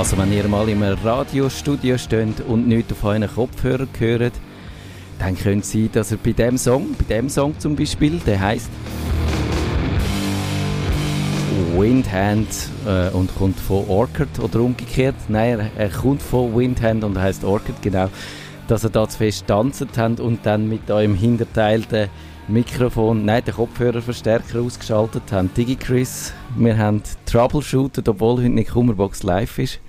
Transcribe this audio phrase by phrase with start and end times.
[0.00, 4.32] Also wenn ihr mal im Radiostudio steht und nicht auf euren Kopfhörer hört,
[5.18, 8.40] dann könnte es sein, dass er bei dem Song, bei dem Song zum Beispiel, der
[8.40, 8.70] heißt
[11.76, 12.48] Windhand
[12.86, 15.16] äh, und kommt von Orchard oder umgekehrt.
[15.28, 18.08] Nein, er, er kommt von Windhand und heißt Orchard, genau.
[18.68, 22.08] Dass er da zu fest tanzt haben und dann mit eurem Hinterteil den
[22.48, 25.50] Mikrofon, nein, den Kopfhörerverstärker ausgeschaltet haben.
[25.54, 29.80] Digi Chris, wir haben Troubleshooter, obwohl heute nicht Kummerbox live ist.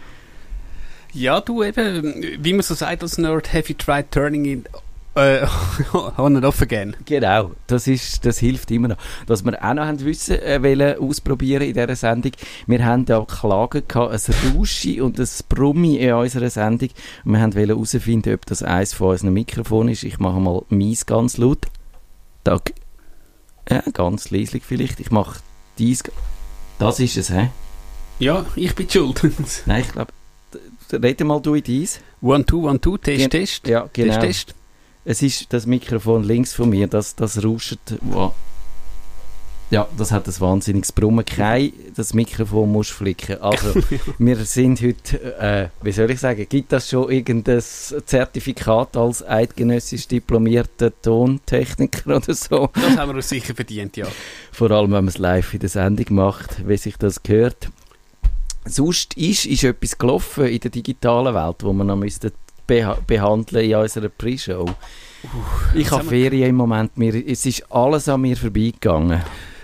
[1.14, 4.70] Ja, du eben, wie man so sagt als Nerd, have you tried turning it
[5.16, 5.46] äh,
[6.18, 6.96] on and off again?
[7.06, 8.98] Genau, das, ist, das hilft immer noch.
[9.28, 12.32] Was wir auch noch haben wissen, äh, wollen ausprobieren in dieser Sendung,
[12.66, 16.90] wir haben ja Klagen gehabt, ein Rauschi und ein Brummi in unserer Sendung
[17.26, 20.04] und wir haben herausfinden, ob das eins von unseren Mikrofonen ist.
[20.04, 21.66] Ich mache mal meins ganz laut.
[22.46, 22.74] Tag.
[23.70, 25.00] Ja, ganz leislich vielleicht.
[25.00, 25.40] Ich mache
[25.78, 26.04] dies.
[26.80, 27.50] Das ist es, hä?
[28.18, 29.22] Ja, ich bin schuld.
[29.66, 30.12] Nein, ich glaube,
[30.94, 32.00] rede mal du in dies.
[32.22, 33.68] One, two, one, two, Test, Gen Test.
[33.68, 34.14] Ja, genau.
[34.20, 34.56] Test, Test.
[35.04, 37.80] Es ist das Mikrofon links von mir, das, das rauscht.
[38.02, 38.34] Wow.
[39.72, 41.24] Ja, das hat ein wahnsinniges Brummen.
[41.24, 43.42] Kein, das Mikrofon muss flicken.
[43.42, 43.74] Also,
[44.20, 50.10] wir sind heute, äh, wie soll ich sagen, gibt das schon irgendein Zertifikat als eidgenössisch
[50.10, 52.70] diplomierter Tontechniker oder so?
[52.74, 54.08] Das haben wir uns sicher verdient, ja.
[54.52, 57.70] Vor allem, wenn man es live in der Sendung macht, wie sich das gehört.
[58.66, 62.32] Sonst ist, ist etwas gelaufen in der digitalen Welt, wo man noch müsste
[62.68, 64.66] beha behandeln in unserer Pre-Show.
[65.76, 69.22] Ich habe Ferien im Moment, mir, es ist alles an mir vorbeigegangen.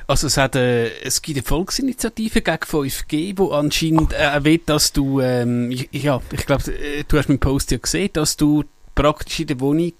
[0.07, 4.93] Also es, hat, äh, es gibt eine Volksinitiative gegen 5G, wo anscheinend äh, will, dass
[4.93, 8.63] du, ähm, ich, ja, ich glaube, äh, du hast meinen Post ja gesehen, dass du
[8.95, 9.91] praktisch in der Wohnung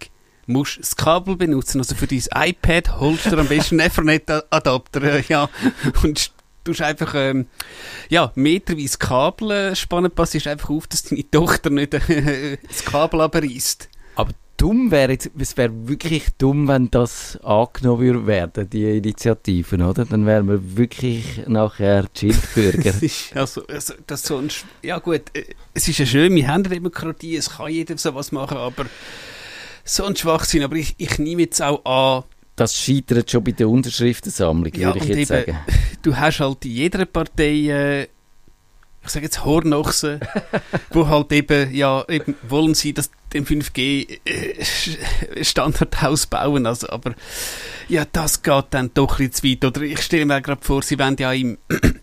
[0.45, 1.79] musst das Kabel benutzen.
[1.79, 5.49] Also für dein iPad holst du am besten einen Ethernet-Adapter, ja,
[6.03, 6.31] und
[6.67, 7.47] du hast einfach, ähm,
[8.09, 13.21] ja, meterweise Kabel äh, spannen, passest einfach auf, dass deine Tochter nicht äh, das Kabel
[13.21, 13.89] abreißt.
[14.15, 19.81] Aber dumm wäre jetzt, es wäre wirklich dumm, wenn das angenommen würde werden, die Initiativen,
[19.81, 20.05] oder?
[20.05, 22.93] Dann wären wir wirklich nachher Schildbürger.
[23.35, 24.49] also, also, das so ein,
[24.81, 28.13] ja gut, äh, es ist ja schön, wir haben eine Demokratie, es kann jeder so
[28.15, 28.85] was machen, aber
[29.83, 32.23] so ein Schwachsinn, aber ich, ich nehme jetzt auch an,
[32.57, 35.57] das scheitert schon bei der Unterschriftensammlung, ja, würde ich jetzt eben, sagen.
[36.01, 40.19] Du hast halt in jeder Partei, äh, ich sage jetzt Hornochsen,
[40.89, 44.55] wo halt eben, ja, eben wollen sie das dem 5G äh,
[46.29, 47.13] bauen, also, aber
[47.89, 49.65] ja, das geht dann doch ein bisschen zu weit.
[49.65, 51.57] Oder ich stelle mir gerade vor, sie wollen ja im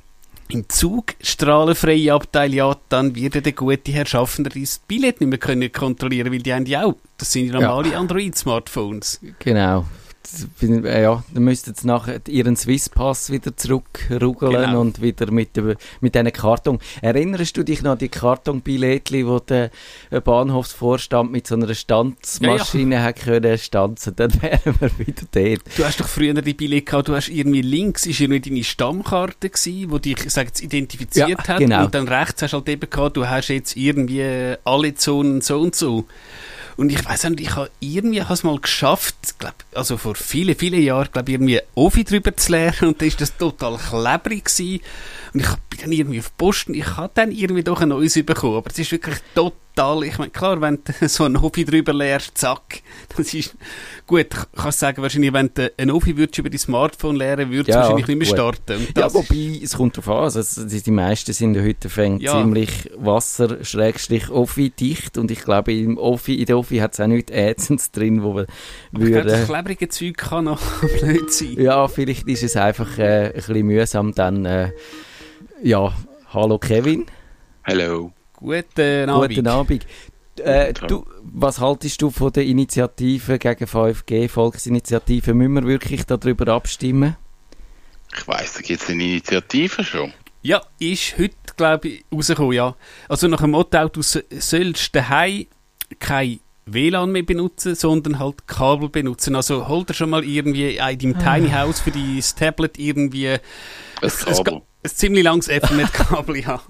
[0.48, 5.38] im Zug strahlenfreie Abteil, ja, dann wird der gute Herr Schaffner das Billett nicht mehr
[5.38, 7.98] können kontrollieren, weil die haben ja auch, das sind ja normale ja.
[7.98, 9.20] Android-Smartphones.
[9.40, 9.86] Genau,
[10.60, 14.80] ja, dann müssten sie nachher ihren Swisspass wieder zurückrugeln genau.
[14.80, 16.78] und wieder mit, dem, mit diesen Karton.
[17.02, 19.70] Erinnerst du dich noch an die Kartonbillettchen, wo der
[20.10, 23.12] Bahnhofsvorstand mit so einer Stanzmaschine ja, ja.
[23.12, 24.16] können stanzen?
[24.16, 25.78] Dann wären wir wieder dort.
[25.78, 29.50] Du hast doch früher die Billette gehabt, du hast irgendwie links ist irgendwie deine Stammkarte
[29.50, 31.84] gewesen, wo dich, sag jetzt, identifiziert ja, hat genau.
[31.84, 35.60] und dann rechts hast du halt eben gehabt, du hast jetzt irgendwie alle Zonen so
[35.60, 36.06] und so.
[36.76, 40.82] Und ich weiß nicht, ich habe irgendwie has mal geschafft, glaub, also vor vielen, vielen
[40.82, 44.80] Jahren, glaube irgendwie Ofi drüber zu lernen und da ist das total klebrig gewesen.
[45.32, 48.56] Und ich bin dann irgendwie auf Posten, ich habe dann irgendwie doch ein neues bekommen,
[48.56, 50.04] aber es ist wirklich total total.
[50.04, 52.82] Ich meine, klar, wenn du so ein Hobby drüber lernst, zack,
[53.16, 53.56] das ist
[54.06, 54.28] gut.
[54.32, 57.74] Ich kann sagen, wahrscheinlich, wenn du ein Hobby würdest über dein Smartphone lernen, würdest ja,
[57.74, 58.86] du wahrscheinlich nicht mehr starten.
[58.96, 60.24] ja, wobei, es kommt darauf an.
[60.24, 62.32] Also, die meisten sind heute fängt ja.
[62.32, 67.90] ziemlich Wasser-Offi-dicht und ich glaube, im Offi, in der Offi hat es auch nichts Ätzendes
[67.90, 68.46] drin, wo man
[68.92, 69.24] würde...
[69.24, 70.60] das klebrige Zeug kann noch
[71.00, 71.56] blöd sein.
[71.58, 74.44] Ja, vielleicht ist es einfach äh, ein bisschen mühsam dann...
[74.44, 74.72] Äh,
[75.62, 75.94] ja,
[76.32, 77.06] hallo Kevin.
[77.64, 78.12] Hallo.
[78.44, 79.34] Guten Abend.
[79.34, 79.86] Guten Abend.
[80.38, 85.32] Äh, du, was haltest du von der Initiative gegen 5G, Volksinitiative?
[85.32, 87.16] Müssen wir wirklich darüber abstimmen?
[88.14, 90.12] Ich weiss, da gibt es eine Initiative schon.
[90.42, 92.76] Ja, ist heute, glaube ich, rausgekommen, ja.
[93.08, 95.46] Also nach dem Motto, du sollst daheim
[95.98, 99.36] kein WLAN mehr benutzen, sondern halt Kabel benutzen.
[99.36, 101.36] Also hol dir schon mal irgendwie in deinem ah.
[101.36, 103.40] Tiny House für dein Tablet irgendwie ein,
[104.02, 104.54] Kabel.
[104.54, 106.60] ein, ein ziemlich langes Ethernet-Kabel, ja.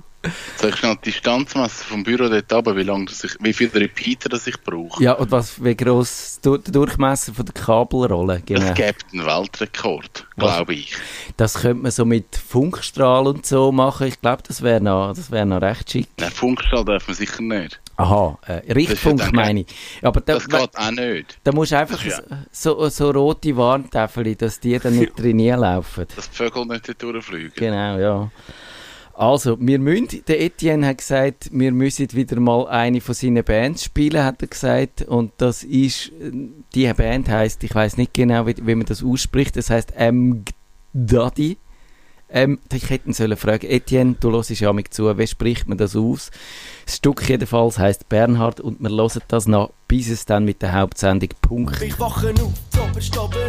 [0.56, 3.74] Soll ich schnell die Distanzmesser vom Büro dort runter, wie, lang das ich, wie viele
[3.74, 5.02] Repeater das ich brauche?
[5.02, 8.42] Ja, und was, wie gross der Durchmesser von der Kabelrolle?
[8.44, 8.60] Genau.
[8.60, 10.94] Es gibt einen Weltrekord, glaube ich.
[11.36, 14.06] Das könnte man so mit Funkstrahl und so machen.
[14.06, 16.08] Ich glaube, das wäre noch, wär noch recht schick.
[16.18, 17.80] Nein, Funkstrahl darf man sicher nicht.
[17.96, 19.66] Aha, äh, Richtfunk meine ich.
[20.02, 21.38] Aber da, das geht auch nicht.
[21.44, 22.18] Da musst du einfach ja.
[22.50, 26.06] so, so rote Warntäfel, dass die dann nicht drin laufen.
[26.16, 27.52] Dass die Vögel nicht durchfliegen.
[27.54, 28.30] Genau, ja.
[29.16, 33.84] Also, wir müssen, der Etienne hat gesagt, wir müssen wieder mal eine von seinen Bands
[33.84, 35.02] spielen, hat er gesagt.
[35.02, 36.10] Und das ist,
[36.74, 40.44] die Band heißt, ich weiß nicht genau, wie, wie man das ausspricht, das heißt M.
[42.28, 45.78] Ähm, ich hätte ihn sollen fragen, Etienne, du hörst ja mich zu, wie spricht man
[45.78, 46.30] das aus?
[46.86, 50.72] Das Stück jedenfalls heisst Bernhard und wir hören das noch, bis es dann mit der
[50.72, 51.80] Hauptsendung Punkt.
[51.80, 52.52] Ich wache auf,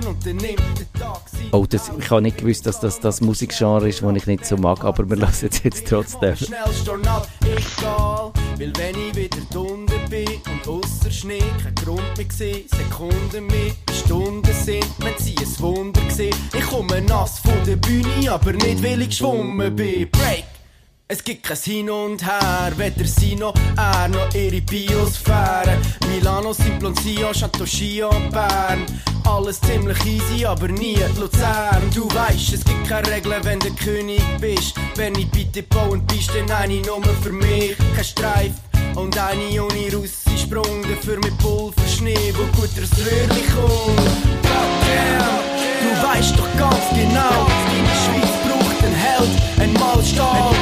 [0.07, 3.88] und dann nimmt der Tag Oh, das, ich habe nicht gewusst, dass das das Musikgenre
[3.88, 6.33] ist, das ich nicht so mag, aber wir lassen es jetzt trotzdem.
[6.33, 13.48] Egal, weil wenn ich wieder drunter bin und ausser Schnee kein Grund mehr gesehen, Sekunden
[13.48, 13.71] mehr,
[14.06, 16.36] Stunden sind, wenn sie ein Wunder gesehen.
[16.54, 20.10] Ich komme nass von der Bühne, aber nicht weil ich geschwommen bin.
[20.12, 20.46] Break!
[21.07, 25.78] Es gibt kein Hin und Her, weder sie noch er noch ihre Biosphäre.
[26.07, 28.86] Milano, Simplon, Sion, Chateau Bern.
[29.25, 31.84] Alles ziemlich easy, aber nie Luzern.
[31.94, 34.75] Du weißt, es gibt keine Regeln, wenn du König bist.
[34.96, 37.78] Wenn ich bitte bauen bist, dann eine Nummer für mich.
[37.96, 38.52] Kein Streif
[38.95, 40.81] und eine ohne Russisch Sprung.
[40.83, 44.09] Dafür mit Pulver, Schnee, wo gut das Röhrchen kommt.
[44.45, 45.44] Goddamn,
[45.81, 47.38] du weißt doch ganz genau,
[47.75, 50.56] in der Schweiz braucht ein Held, ein Mahlstab.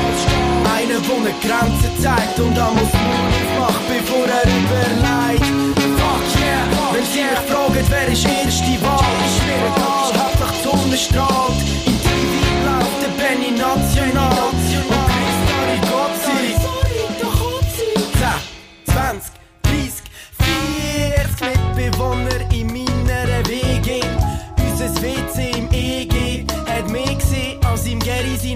[0.75, 5.45] Einer, der eine Grenze zeigt und da muss Mund macht, bevor er überlegt.
[5.99, 6.63] Fuck yeah,
[6.93, 10.97] wenn sie mich fragen, wer ist erste Wahl, ist mir egal, Hauptsache die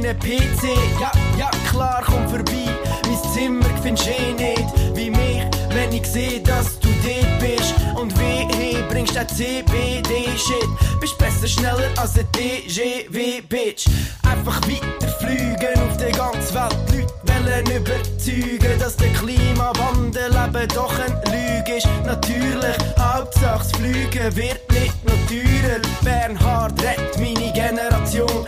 [0.02, 0.76] seinen PC.
[1.00, 2.70] Ja, ja, klar, komm vorbei.
[3.06, 7.74] Mein Zimmer findest eh nicht wie mich, wenn ich sehe, dass du dort bist.
[7.96, 11.00] Und wehe, bringst den CBD-Shit.
[11.00, 13.88] Bist besser schneller als ein DGW-Bitch.
[14.30, 16.78] Einfach weiter fliegen auf der ganzen Welt.
[16.92, 21.88] Leute wollen überzeugen, dass der Klimawandel eben doch eine Lüge ist.
[22.06, 25.82] Natürlich, Hauptsache das Fliegen wird nicht noch teurer.
[26.04, 28.46] Bernhard rettet meine Generation.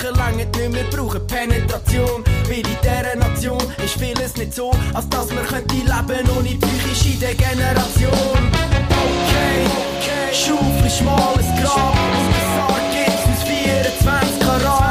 [0.00, 2.24] Draufdrücken lange nicht mehr, brauchen Penetration.
[2.48, 7.18] Weil in dieser Nation ist vieles nicht so, als dass man könnte leben ohne psychische
[7.18, 8.50] Degeneration.
[8.88, 9.66] Okay,
[9.98, 10.32] okay.
[10.32, 14.89] Schaufel schmales Grab, aus der Sarg gibt's uns 24 Karat.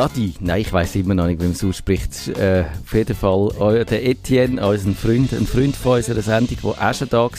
[0.00, 2.28] Daddy, nein, ich weiß immer noch nicht, wie man es ausspricht.
[2.28, 6.94] Äh, auf jeden Fall der Etienne, unser Freund, ein Freund von unserer Sendung, der auch
[6.94, 7.30] schon da war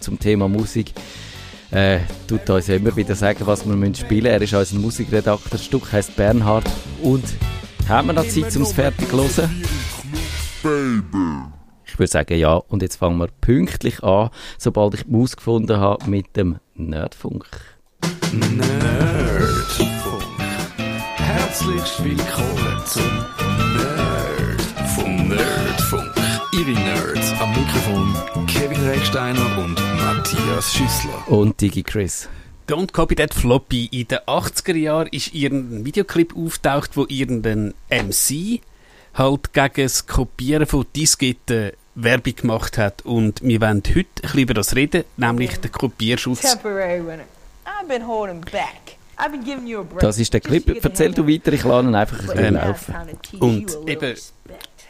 [0.00, 0.92] zum Thema Musik,
[1.72, 4.54] äh, tut uns immer wieder sagen, was wir müssen spielen müssen.
[4.54, 5.50] Er ist unser Musikredakteur.
[5.50, 6.70] Das Stück heisst Bernhard.
[7.02, 7.24] Und
[7.88, 9.64] haben wir noch Zeit, um es fertig zu hören?
[11.84, 12.54] Ich würde sagen, ja.
[12.54, 17.44] Und jetzt fangen wir pünktlich an, sobald ich die Maus gefunden habe, mit dem Nerdfunk.
[18.30, 19.93] Nerdfunk.
[21.36, 23.02] Herzlich willkommen zum
[23.76, 24.62] Nerd
[24.94, 26.12] vom Nerdfunk.
[26.52, 31.26] Ihre Nerds am Mikrofon Kevin Recksteiner und Matthias Schüssler.
[31.26, 32.28] Und Digi Chris.
[32.68, 33.86] Don't Copy That Floppy.
[33.86, 38.60] In den 80er Jahren ist irgendein Videoclip auftaucht, wo irgendein MC
[39.14, 43.02] halt gegen das Kopieren von Disketten Werbung gemacht hat.
[43.02, 46.42] Und wir wollen heute ein bisschen über das reden, nämlich den Kopierschutz.
[46.42, 47.24] temporary winner.
[47.66, 48.98] I've been holding back.
[50.00, 50.84] Das ist der Clip.
[50.84, 52.94] Erzähl du weiter, ich lade ihn einfach ein bisschen it's laufen.
[53.40, 54.14] Und eben.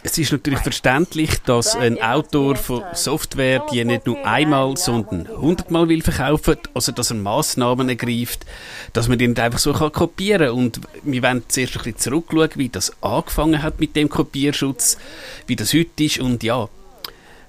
[0.06, 5.88] Es ist natürlich verständlich, dass ein Autor von Software die nicht nur einmal, sondern hundertmal
[5.88, 8.44] will verkaufen, also dass er Massnahmen ergreift,
[8.92, 12.50] dass man die nicht einfach so kann kopieren Und wir wollen zuerst ein bisschen zurückschauen,
[12.56, 14.98] wie das angefangen hat mit dem Kopierschutz,
[15.46, 16.18] wie das heute ist.
[16.18, 16.68] Und ja,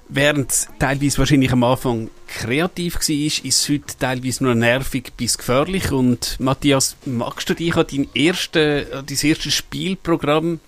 [0.08, 5.36] Während es teilweise wahrscheinlich am Anfang kreativ war, ist es heute teilweise nur nervig bis
[5.38, 5.90] gefährlich.
[5.90, 10.60] Und Matthias, magst du dich an dein, erste, erstes Spielprogramm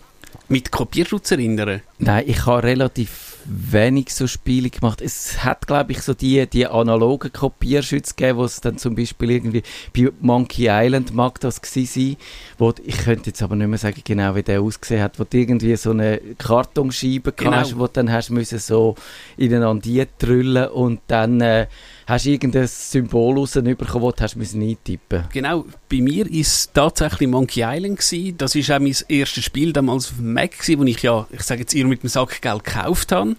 [0.48, 1.82] mit Kopierschutz erinnern?
[1.98, 5.00] Nein, ich habe relativ wenig so Spiele gemacht.
[5.00, 9.30] Es hat, glaube ich, so die, die analogen Kopierschütze gegeben, wo es dann zum Beispiel
[9.30, 9.62] irgendwie
[9.96, 12.16] bei Monkey Island mag das gewesen sein,
[12.58, 15.36] wo, ich könnte jetzt aber nicht mehr sagen genau, wie der ausgesehen hat, wo du
[15.38, 17.52] irgendwie so eine Kartonscheibe Genau.
[17.52, 18.94] hast, wo dann hast müssen so
[19.36, 21.66] ineinander drüllen und dann äh,
[22.06, 26.70] hast du irgendein Symbol rausbekommen, wo du hast müssen eintippen Genau, bei mir war es
[26.72, 27.98] tatsächlich Monkey Island.
[27.98, 28.36] Gewesen.
[28.38, 31.42] Das war auch mein erstes Spiel damals auf dem Mac, gewesen, wo ich ja, ich
[31.42, 33.36] sage jetzt, ihr mit dem Sack Geld gekauft habe.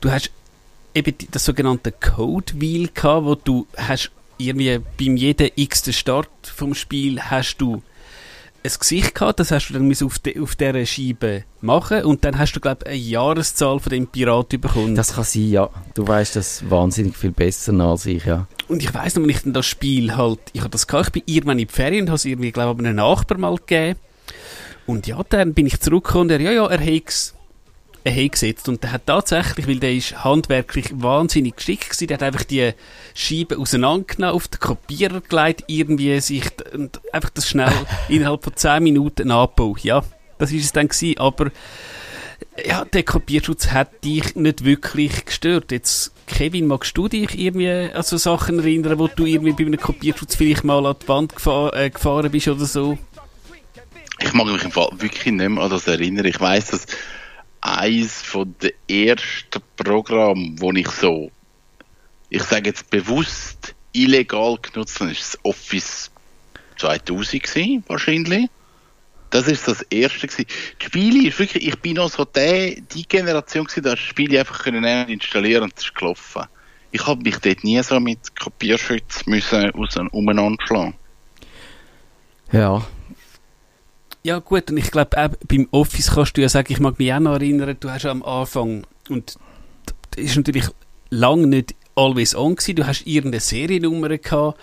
[0.00, 0.30] Du hast
[0.94, 6.74] eben das sogenannte Code Wheel gehabt, wo du hast irgendwie beim jeden x Start vom
[6.74, 7.82] Spiel hast du
[8.64, 12.38] ein Gesicht gehabt, das hast du dann auf, de, auf dieser Scheibe machen und dann
[12.38, 14.94] hast du, glaube ich, eine Jahreszahl von dem Pirat bekommen.
[14.94, 15.70] Das kann sein, ja.
[15.94, 18.46] Du weißt das wahnsinnig viel besser als ich, ja.
[18.66, 21.12] Und ich weiss noch, wenn ich dann das Spiel halt, ich habe das gehabt, ich
[21.12, 23.98] bin irgendwann in die Ferien und habe es irgendwie, glaube ich, einem Nachbar mal gegeben.
[24.86, 27.34] Und ja, dann bin ich zurückgekommen und er, ja, ja, er hat es
[28.04, 28.68] er hat gesetzt.
[28.68, 32.72] Und der hat tatsächlich, weil der ist handwerklich wahnsinnig geschickt gewesen, der hat einfach die
[33.14, 37.72] Scheibe auseinandergenommen, auf den Kopierer gelegt, irgendwie sich, und einfach das schnell
[38.08, 39.80] innerhalb von 10 Minuten angebaut.
[39.80, 40.04] Ja,
[40.38, 41.50] das ist es dann gewesen, aber
[42.64, 45.72] ja, der Kopierschutz hat dich nicht wirklich gestört.
[45.72, 49.80] Jetzt, Kevin, magst du dich irgendwie an so Sachen erinnern, wo du irgendwie bei einem
[49.80, 52.98] Kopierschutz vielleicht mal an die Wand gefahr, äh, gefahren bist oder so?
[54.20, 56.24] Ich mag mich im Fall wirklich nicht mehr an das erinnern.
[56.24, 56.86] Ich weiss, dass
[57.60, 61.30] eins von den ersten Programmen, wo ich so,
[62.30, 66.10] ich sage jetzt bewusst illegal genutzt habe, ist das Office
[66.78, 68.48] 2000 gewesen, wahrscheinlich.
[69.30, 70.46] Das ist das erste gewesen.
[70.80, 74.04] Die Spiele ist wirklich, ich bin noch so der, die Generation gewesen, da hast du
[74.04, 76.44] die Spiele einfach können installieren und es ist gelaufen.
[76.90, 80.94] Ich habe mich dort nie so mit Kopierschutz müssen aus umeinander schlagen.
[82.52, 82.86] Ja,
[84.24, 87.12] Ja gut, und ich glaube, auch beim Office kannst du ja sagen, ich mag mich
[87.12, 89.36] auch noch erinnern, du hast am Anfang, und
[90.10, 90.68] das ist natürlich
[91.10, 94.58] lang nicht always on gewesen, du hast irgendeine Seriennummer gehabt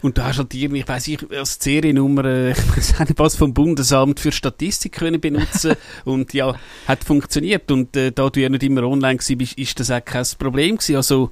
[0.00, 3.36] und du hast halt irgendwie, ich weiss ich, als Seriennummer, äh, ich weiß nicht was
[3.36, 6.54] vom Bundesamt für Statistik können benutzen und ja,
[6.86, 7.70] hat funktioniert.
[7.70, 10.76] Und äh, da du ja nicht immer online gewesen bist, ist das auch kein Problem
[10.76, 11.30] gewesen, also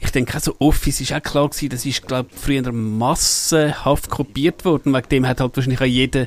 [0.00, 4.92] ich denke also Office ist auch klar gewesen, das ist glaube früher massenhaft kopiert worden,
[4.92, 6.26] wegen dem hat halt wahrscheinlich auch jeder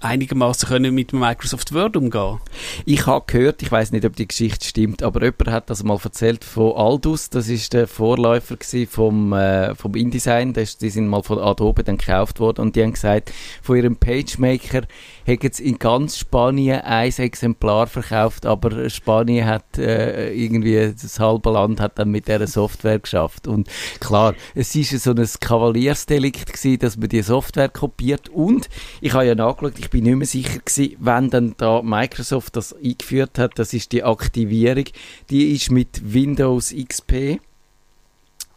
[0.00, 2.40] einigermaßen können mit Microsoft Word umgehen.
[2.84, 5.98] Ich habe gehört, ich weiß nicht, ob die Geschichte stimmt, aber jemand hat das mal
[6.02, 7.30] erzählt von Aldus.
[7.30, 8.56] Das ist der Vorläufer
[8.88, 10.54] vom, äh, vom InDesign.
[10.54, 13.32] Das, die sind mal von Adobe dann gekauft worden und die haben gesagt,
[13.62, 14.82] von ihrem PageMaker
[15.24, 21.50] hätten sie in ganz Spanien ein Exemplar verkauft, aber Spanien hat äh, irgendwie das halbe
[21.50, 23.46] Land hat dann mit dieser Software geschafft.
[23.46, 23.68] Und
[24.00, 28.68] klar, es ist so ein Kavaliersdelikt gewesen, dass man die Software kopiert und
[29.00, 32.72] ich habe ja nachgeschaut, ich bin nicht mehr sicher gewesen, wenn dann da Microsoft das
[32.72, 34.84] eingeführt hat, das ist die Aktivierung,
[35.28, 37.40] die ist mit Windows XP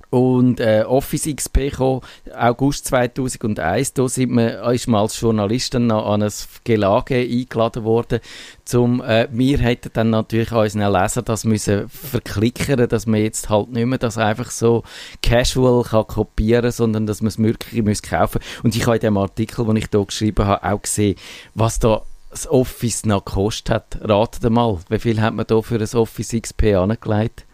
[0.09, 2.01] und äh, Office XP kam
[2.35, 3.93] August 2001.
[3.93, 6.31] Da sind wir, ist man als Journalist dann noch an ein
[6.63, 8.19] Gelage eingeladen worden.
[8.65, 13.49] Zum, äh, wir hätten dann natürlich an unseren Leser das müssen verklickern, dass man jetzt
[13.49, 14.83] halt nicht mehr das einfach so
[15.21, 18.41] casual kann kopieren, sondern dass man es wirklich muss kaufen.
[18.63, 21.15] Und ich habe in dem Artikel, den ich hier geschrieben habe, auch gesehen,
[21.53, 22.01] was da
[22.31, 23.99] das Office noch gekostet hat.
[24.01, 27.45] Ratet mal, wie viel hat man da für ein Office XP angelegt?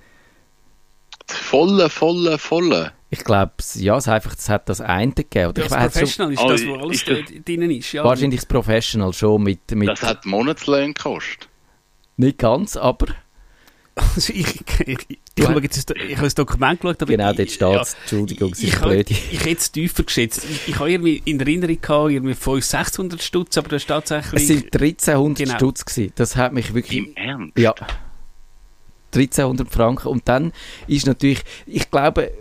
[1.27, 2.91] Volle, volle, volle.
[3.09, 5.49] Ich glaube, ja, es, einfach, es hat das eine gegeben.
[5.49, 7.71] Oder Das ich weiß schon, Professional ist Oh, das, wo alles ist das- drin drin
[7.71, 7.91] ist.
[7.93, 8.03] Ja.
[8.03, 11.47] wahrscheinlich das Professional schon mit, mit Das hat Monatslöhne gekostet.
[12.17, 13.07] nicht ganz, aber
[13.95, 17.51] Also ich, ich, ich, ich, das- ich habe das Dokument geschaut, aber genau ich, dort
[17.51, 17.93] steht es.
[18.01, 19.09] Entschuldigung, es Ich, ist habe- blöd.
[19.11, 20.43] ich hätte es tiefer geschätzt.
[20.49, 24.41] Ich, ich habe irgendwie in Erinnerung gehabt, irgendwie 500, 600 Stutz, aber das ist tatsächlich...
[24.41, 25.57] Es sind 1300 Genau.
[25.57, 26.11] Stutz gewesen.
[26.15, 26.97] Das hat mich wirklich...
[27.07, 27.57] Im Ernst?
[27.57, 27.73] Ja.
[29.15, 30.07] 1300 Franken.
[30.07, 30.51] Und dann
[30.87, 32.31] ist natürlich, ich glaube,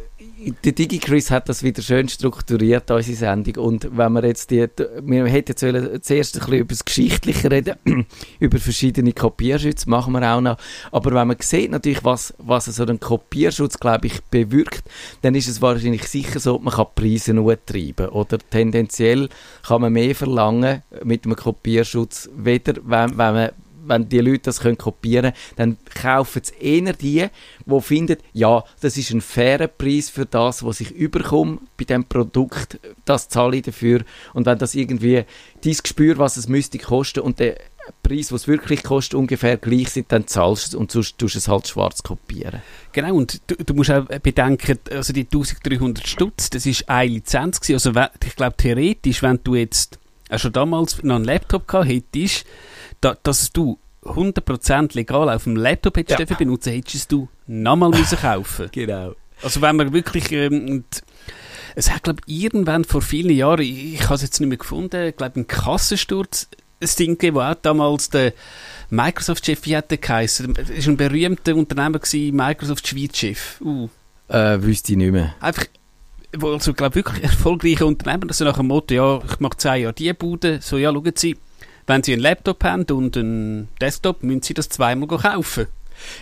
[0.64, 3.64] der DigiChris hat das wieder schön strukturiert, unsere Sendung.
[3.64, 4.66] Und wenn wir jetzt die,
[5.02, 7.76] wir hätten jetzt zuerst ein bisschen über das Geschichtliche reden,
[8.40, 10.58] über verschiedene Kopierschütze, machen wir auch noch.
[10.90, 14.84] Aber wenn man sieht natürlich, was, was so ein Kopierschutz, glaube ich, bewirkt,
[15.22, 18.08] dann ist es wahrscheinlich sicher so, man kann Preise nur treiben.
[18.08, 19.28] Oder tendenziell
[19.66, 23.50] kann man mehr verlangen mit einem Kopierschutz, weder wenn, wenn man
[23.86, 27.26] wenn die Leute das können kopieren können, dann kaufen es eher die,
[27.66, 32.04] die finden, ja, das ist ein fairer Preis für das, was ich überkomme bei dem
[32.04, 34.04] Produkt, das zahle ich dafür.
[34.32, 35.24] Und wenn das irgendwie
[35.62, 37.56] dein Gespür, was es müsste kosten und der
[38.02, 41.38] Preis, was wirklich kostet, ungefähr gleich sind, dann zahlst du es und sonst tust du
[41.38, 42.62] es halt schwarz kopieren.
[42.92, 47.60] Genau, und du, du musst auch bedenken, also die 1300 Stutz, das ist eine Lizenz
[47.60, 47.74] gewesen.
[47.74, 49.98] Also ich glaube theoretisch, wenn du jetzt
[50.30, 52.46] auch schon damals noch einen Laptop gehabt hättest,
[53.04, 56.36] da, dass du 100% legal auf dem Laptop hättest Ja.
[56.36, 58.68] benutzen, hättest du nochmal müssen kaufen.
[58.72, 59.14] Genau.
[59.42, 60.84] Also wenn man wirklich, ähm,
[61.74, 65.08] es hat glaube irgendwann vor vielen Jahren, ich, ich habe es jetzt nicht mehr gefunden,
[65.08, 66.48] ich glaube ein Kassensturz,
[66.80, 68.32] ein Ding gegeben, wo auch damals der
[68.90, 70.54] Microsoft-Chef, wie hat der geheißen?
[70.54, 73.60] Das war ein berühmter Unternehmer, gewesen, Microsoft-Schweiz-Chef.
[73.60, 73.88] Uh,
[74.28, 75.34] Äh, wüsste ich nicht mehr.
[75.40, 75.66] einfach,
[76.36, 79.78] wo also glaube wirklich erfolgreiche Unternehmer, das so nach dem Motto, ja, ich mache zwei
[79.78, 81.36] Jahre die Bude, so ja, schauen Sie,
[81.86, 85.66] wenn Sie einen Laptop haben und einen Desktop, müssen Sie das zweimal kaufen.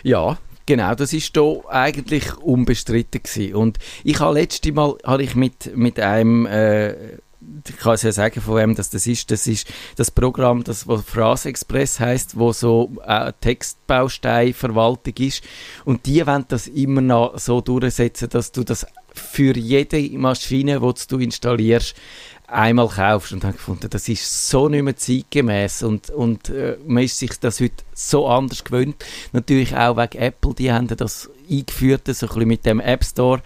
[0.02, 3.54] Ja, genau, das ist da eigentlich unbestritten gewesen.
[3.54, 8.12] Und ich habe letztes Mal habe ich mit, mit einem, äh, ich kann es ja
[8.12, 9.66] sagen, von wem das, das ist, das ist
[9.96, 15.42] das Programm, das was Phrase Express heißt, wo so äh, Textbausteinverwaltung ist.
[15.84, 21.06] Und die wollen das immer noch so durchsetzen, dass du das für jede Maschine, die
[21.08, 21.94] du installierst,
[22.52, 27.04] einmal kaufst und habe gefunden, das ist so nicht mehr zeitgemäß und, und äh, man
[27.04, 29.04] ist sich das heute so anders gewöhnt.
[29.32, 33.42] Natürlich auch wegen Apple, die haben das eingeführt, so ein bisschen mit dem App Store,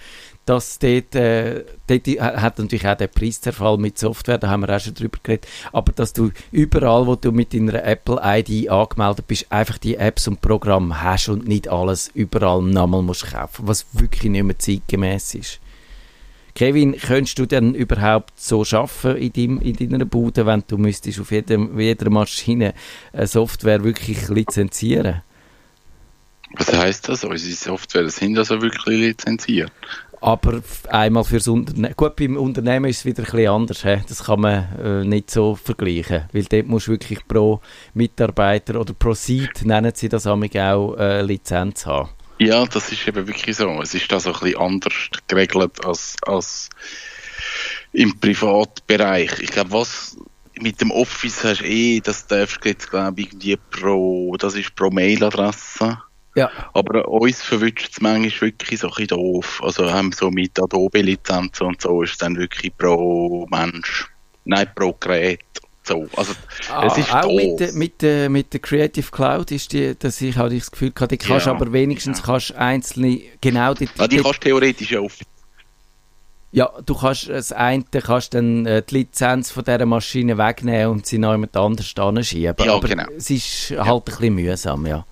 [0.46, 4.80] dass dort, äh, dort hat natürlich auch der Preiszerfall mit Software, da haben wir auch
[4.80, 9.78] schon drüber geredet, aber dass du überall, wo du mit deiner Apple-ID angemeldet bist, einfach
[9.78, 14.44] die Apps und Programme hast und nicht alles überall nochmal musst kaufen, was wirklich nicht
[14.44, 15.60] mehr zeitgemäß ist.
[16.56, 21.20] Kevin, könntest du denn überhaupt so schaffen in, deinem, in deiner Bude, wenn du müsstest
[21.20, 22.72] auf jedem, jeder Maschine
[23.12, 25.20] eine Software wirklich lizenzieren?
[26.54, 27.24] Was heisst das?
[27.24, 29.70] Unsere Software sind also wirklich lizenziert.
[30.22, 31.92] Aber einmal fürs Unternehmen.
[31.94, 33.82] Gut, beim Unternehmen ist es wieder ein bisschen anders.
[33.82, 33.98] He?
[34.08, 36.24] Das kann man äh, nicht so vergleichen.
[36.32, 37.60] Weil dort musst du wirklich pro
[37.92, 42.08] Mitarbeiter oder pro Seite, nennen sie das auch, äh, Lizenz haben.
[42.38, 43.80] Ja, das ist eben wirklich so.
[43.80, 44.94] Es ist da so ein bisschen anders
[45.26, 46.68] geregelt als, als
[47.92, 49.40] im Privatbereich.
[49.40, 50.16] Ich glaube, was
[50.58, 54.74] mit dem Office hast eh, das darfst du jetzt, glaube ich, irgendwie pro, das ist
[54.74, 55.98] pro Mailadresse.
[56.34, 56.50] Ja.
[56.74, 59.60] Aber uns verwünscht es manchmal wirklich so ein bisschen doof.
[59.64, 64.08] Also haben so mit Adobe-Lizenzen und so ist es dann wirklich pro Mensch.
[64.44, 65.40] Nein, pro Gerät.
[65.86, 66.06] So.
[66.16, 66.32] Also,
[66.88, 67.36] es ist Ah, auch doof.
[67.36, 70.90] mit, der- mit, der- mit der Creative Cloud ist die, dass ich habe das Gefühl
[70.90, 72.24] gehabt, die kannst Ja, aber wenigstens ja.
[72.24, 75.16] kannst einzelne, genau die, Ah, die die- kannst theoretisch ja auf
[76.52, 81.06] Ja, du kannst das eine kannst dann äh, die Lizenz von dieser Maschine wegnehmen und
[81.06, 82.54] sie noch jemand anders anschieben.
[82.64, 83.04] Ja, Aber genau.
[83.16, 85.04] es ist halt ein bisschen mühsam, ja.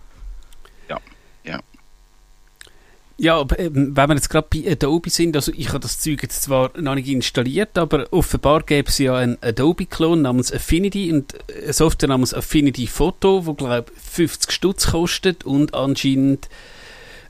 [3.16, 6.42] Ja, ähm, wenn wir jetzt gerade bei Adobe sind, also ich habe das Zeug jetzt
[6.42, 11.72] zwar noch nicht installiert, aber offenbar gäbe es ja einen Adobe-Klon namens Affinity und eine
[11.72, 16.48] Software namens Affinity Photo, wo glaube 50 Stutz kostet und anscheinend,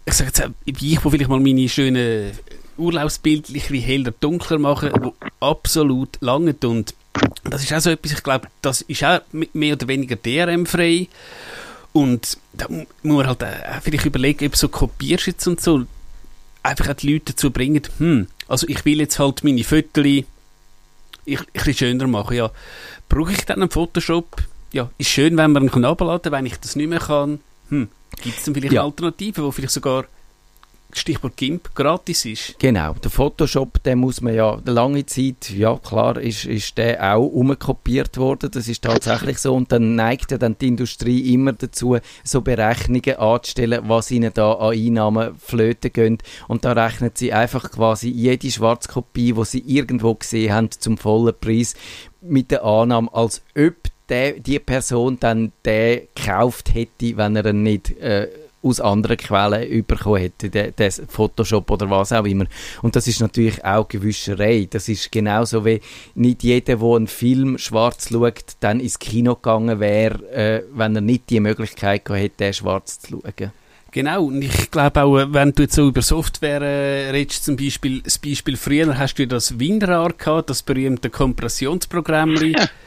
[0.07, 2.33] ich sage jetzt, ich, wo vielleicht mal meine schönen
[2.79, 6.95] bisschen heller, dunkler machen, wo absolut lange und
[7.45, 11.09] das ist auch so etwas, ich glaube, das ist auch mehr oder weniger DRM-frei
[11.95, 15.87] und da mu- muss man halt äh, vielleicht überlegen, ob so Kopierschutz und so
[16.63, 20.27] einfach auch die Leute dazu bringen, hm, also ich will jetzt halt meine Fotos ich,
[21.41, 22.51] ein bisschen schöner machen, ja.
[23.09, 24.37] Brauche ich dann einen Photoshop?
[24.73, 27.41] Ja, ist schön, wenn man ihn kann runterladen kann, wenn ich das nicht mehr kann.
[27.71, 27.89] Hm,
[28.23, 28.83] gibt es dann vielleicht Ja.
[28.85, 30.05] Alternativen, wo vielleicht sogar,
[30.97, 32.59] Stichwort GIMP, gratis ist?
[32.59, 37.27] Genau, der Photoshop, den muss man ja, lange Zeit, ja klar, ist, ist der auch
[37.27, 39.55] umkopiert worden, das ist tatsächlich so.
[39.55, 44.53] Und dann neigt ja dann die Industrie immer dazu, so Berechnungen anzustellen, was ihnen da
[44.53, 46.19] an Einnahmen flöten gehen.
[46.49, 51.35] Und da rechnen sie einfach quasi jede Schwarzkopie, die sie irgendwo gesehen haben, zum vollen
[51.41, 51.75] Preis
[52.21, 53.75] mit der Annahme, als ob
[54.09, 58.29] der, die Person dann den gekauft hätte, wenn er ihn nicht äh,
[58.65, 62.47] aus anderen Quellen bekommen hätte, der Photoshop oder was auch immer.
[62.83, 64.67] Und das ist natürlich auch Gewischerei.
[64.69, 65.81] Das ist genauso wie
[66.15, 71.03] nicht jeder, der einen Film schwarz schaut, dann ins Kino gegangen wäre, äh, wenn er
[71.03, 73.53] nicht die Möglichkeit gehabt hätte, den schwarz zu schauen.
[73.95, 77.57] Genau, und ich glaube auch, äh, wenn du jetzt so über Software äh, redest, zum
[77.57, 82.35] Beispiel, das Beispiel früher hast du ja das WinRAR gehabt, das berühmte Kompressionsprogramm.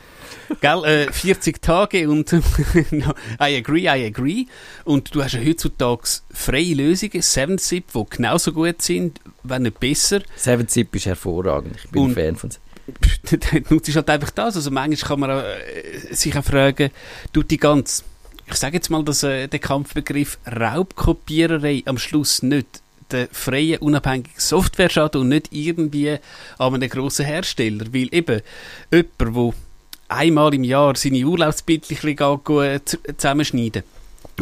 [0.61, 2.31] Gell, äh, 40 Tage und
[3.39, 4.45] I agree, I agree.
[4.85, 10.21] Und du hast ja heutzutage freie Lösungen, 7-Zip, die genauso gut sind, wenn nicht besser.
[10.39, 11.75] 7-Zip ist hervorragend.
[11.83, 12.49] Ich bin Und- ein Fan von
[13.31, 14.55] dann nutzt halt einfach das.
[14.55, 16.89] Also manchmal kann man äh, sich auch fragen,
[17.33, 18.05] tut die ganz,
[18.45, 22.81] ich sage jetzt mal, dass äh, der Kampfbegriff Raubkopiererei am Schluss nicht
[23.11, 26.17] der freien, unabhängigen Software schadet und nicht irgendwie
[26.57, 27.85] an einem grossen Hersteller.
[27.93, 28.41] Weil eben
[28.91, 29.53] jemand, der
[30.07, 33.83] einmal im Jahr seine Urlaubsbildchen gut zusammenschneiden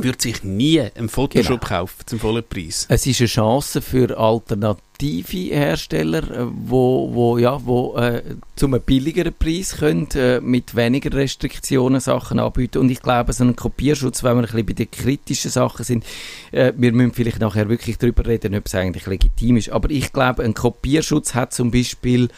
[0.04, 1.80] würde sich nie einen Photoshop Genau.
[1.80, 2.86] kaufen zum vollen Preis.
[2.90, 8.22] Es ist eine Chance für alternative Hersteller, äh, wo, wo, ja, wo äh,
[8.56, 12.80] zu einem billigeren Preis können, äh, mit weniger Restriktionen Sachen anbieten.
[12.80, 16.06] Und ich glaube, so ein Kopierschutz, wenn wir ein bisschen bei den kritischen Sachen sind,
[16.52, 19.70] äh, wir müssen vielleicht nachher wirklich darüber reden, ob es eigentlich legitim ist.
[19.70, 22.30] Aber ich glaube, ein Kopierschutz hat zum Beispiel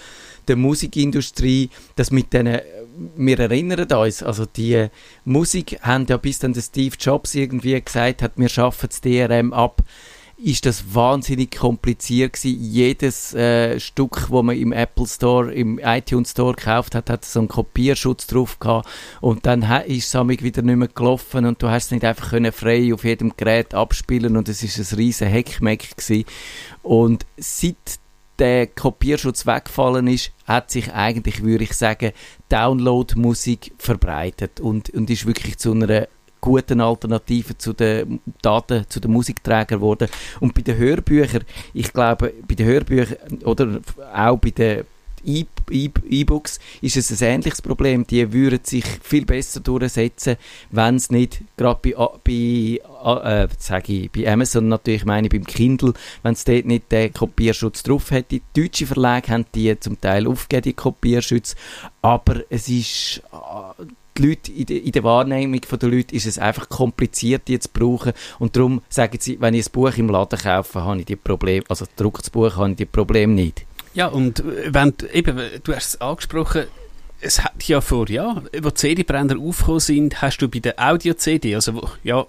[0.47, 2.61] der Musikindustrie, das mit denen,
[3.15, 4.87] wir erinnern uns, also die
[5.25, 9.53] Musik haben ja bis dann der Steve Jobs irgendwie gesagt hat, wir schaffen das DRM
[9.53, 9.83] ab,
[10.37, 12.61] ist das wahnsinnig kompliziert gewesen.
[12.61, 17.39] Jedes äh, Stück, wo man im Apple Store, im iTunes Store gekauft hat, hat so
[17.39, 18.87] einen Kopierschutz drauf gehabt
[19.19, 22.51] und dann ist es wieder nicht mehr gelaufen und du hast es nicht einfach können
[22.51, 26.25] frei auf jedem Gerät abspielen und es ist ein riesen Heckmeck gewesen.
[26.83, 27.99] Und seit
[28.39, 32.11] der Kopierschutz weggefallen ist, hat sich eigentlich, würde ich sagen,
[32.49, 36.07] Download-Musik verbreitet und, und ist wirklich zu einer
[36.39, 40.07] guten Alternative zu den Daten, zu den Musikträgern geworden.
[40.39, 43.81] Und bei den Hörbüchern, ich glaube, bei den Hörbüchern oder
[44.13, 44.85] auch bei den
[45.25, 48.05] E-Books ist es ein ähnliches Problem.
[48.07, 50.37] Die würden sich viel besser durchsetzen,
[50.71, 55.45] wenn es nicht gerade bei, bei, äh, sage ich, bei Amazon natürlich, meine ich beim
[55.45, 58.41] Kindle, wenn es dort nicht den Kopierschutz drauf hätte.
[58.55, 61.55] Deutsche Verlage haben die zum Teil aufgegeben, die Kopierschutz,
[62.01, 63.85] aber es ist äh,
[64.17, 67.69] die Leute, in, der, in der Wahrnehmung der Leute ist es einfach kompliziert, die zu
[67.71, 68.13] brauchen.
[68.39, 71.65] Und darum sagen sie, wenn ich ein Buch im Laden kaufe, habe ich die Probleme,
[71.69, 73.65] also gedrucktes Buch, habe ich die Probleme nicht.
[73.97, 76.65] Ja, und äh, wenn, du- eben, du hast es angesprochen,
[77.19, 81.55] es hat ja vor, ja, wo die CD-Brenner aufgekommen sind, hast du bei der Audio-CD,
[81.55, 82.27] also wo, ja,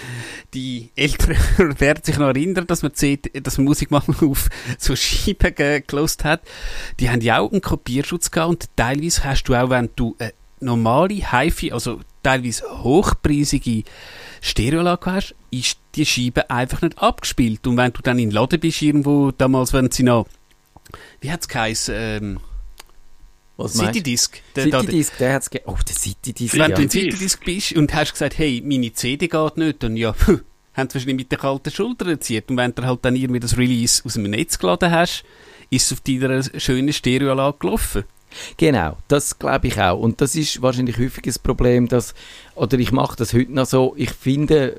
[0.54, 1.36] die Älteren
[1.78, 5.82] werden sich noch erinnern, dass man, CD, dass man Musik mal auf so Scheiben ge
[5.86, 6.40] gelost hat,
[7.00, 10.32] die haben ja auch einen Kopierschutz gehabt und teilweise hast du auch, wenn du eine
[10.60, 13.84] normale HiFi, also teilweise hochpreisige
[14.40, 17.66] Stereoanlage hast, ist die Scheibe einfach nicht abgespielt.
[17.66, 20.26] Und wenn du dann in den Laden bist irgendwo, damals, wenn sie noch
[21.20, 21.94] wie hat es geheißen?
[21.96, 22.40] Ähm,
[23.56, 23.74] Was?
[23.74, 24.40] Citydisc.
[24.56, 26.76] Der- der- Citydisc, der hat es Oh, der Citydisc, Wenn ja.
[26.76, 30.14] du in Citydisc bist und hast gesagt, hey, meine CD geht nicht, dann ja,
[30.74, 32.50] haben sie wahrscheinlich mit der kalten Schulter erzielt.
[32.50, 35.24] Und wenn du halt dann irgendwie das Release aus dem Netz geladen hast,
[35.68, 38.04] ist es auf deiner schönen Stereoanlage gelaufen.
[38.56, 39.98] Genau, das glaube ich auch.
[39.98, 42.14] Und das ist wahrscheinlich häufig ein Problem, dass,
[42.54, 44.72] oder ich mache das heute noch so, ich finde,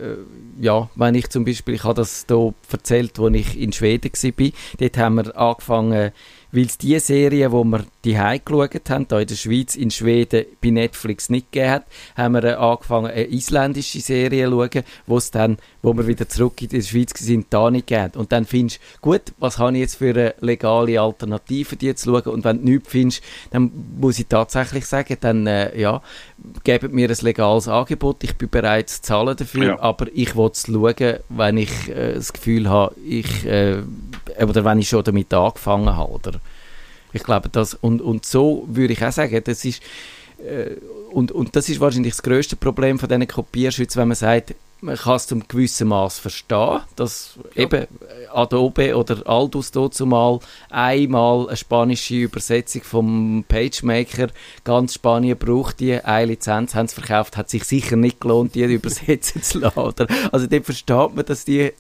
[0.60, 4.12] äh, ja, wenn ich zum Beispiel, ich habe das hier erzählt, als ich in Schweden
[4.12, 6.12] war, dort haben wir angefangen,
[6.52, 10.46] weil es die Serie, die wir die geschaut haben, hier in der Schweiz, in Schweden
[10.62, 11.86] bei Netflix nicht gegeben hat,
[12.18, 16.28] haben wir äh, angefangen, eine isländische Serie zu schauen, wo es dann, wo wir wieder
[16.28, 18.14] zurück in die Schweiz sind, da nicht gegeben.
[18.16, 22.10] Und dann findest du, gut, was habe ich jetzt für eine legale Alternative, die zu
[22.12, 22.34] schauen?
[22.34, 26.02] Und wenn du nichts findest, dann muss ich tatsächlich sagen, dann, äh, ja,
[26.64, 29.80] gebt mir ein legales Angebot, ich bin bereit zu zahlen dafür, Ja.
[29.80, 33.78] aber ich will es schauen, wenn ich äh, das Gefühl habe, ich, äh,
[34.40, 36.32] oder wenn ich schon damit angefangen habe, oder?
[37.14, 39.82] Ich glaube, das, und, und so würde ich auch sagen, das ist,
[40.40, 40.76] äh,
[41.12, 44.96] und, und das ist wahrscheinlich das grösste Problem von diesen Kopierschützen, wenn man sagt, man
[44.96, 47.88] kann es zum gewissen Maß verstehen, dass eben äh,
[48.34, 50.40] Adobe oder Aldus dazumal
[50.70, 54.30] einmal eine spanische Übersetzung vom PageMaker,
[54.64, 58.64] ganz Spanien braucht die, eine Lizenz haben sie verkauft, hat sich sicher nicht gelohnt, die
[58.74, 60.08] übersetzen zu lassen.
[60.32, 61.74] Also dort versteht man, dass die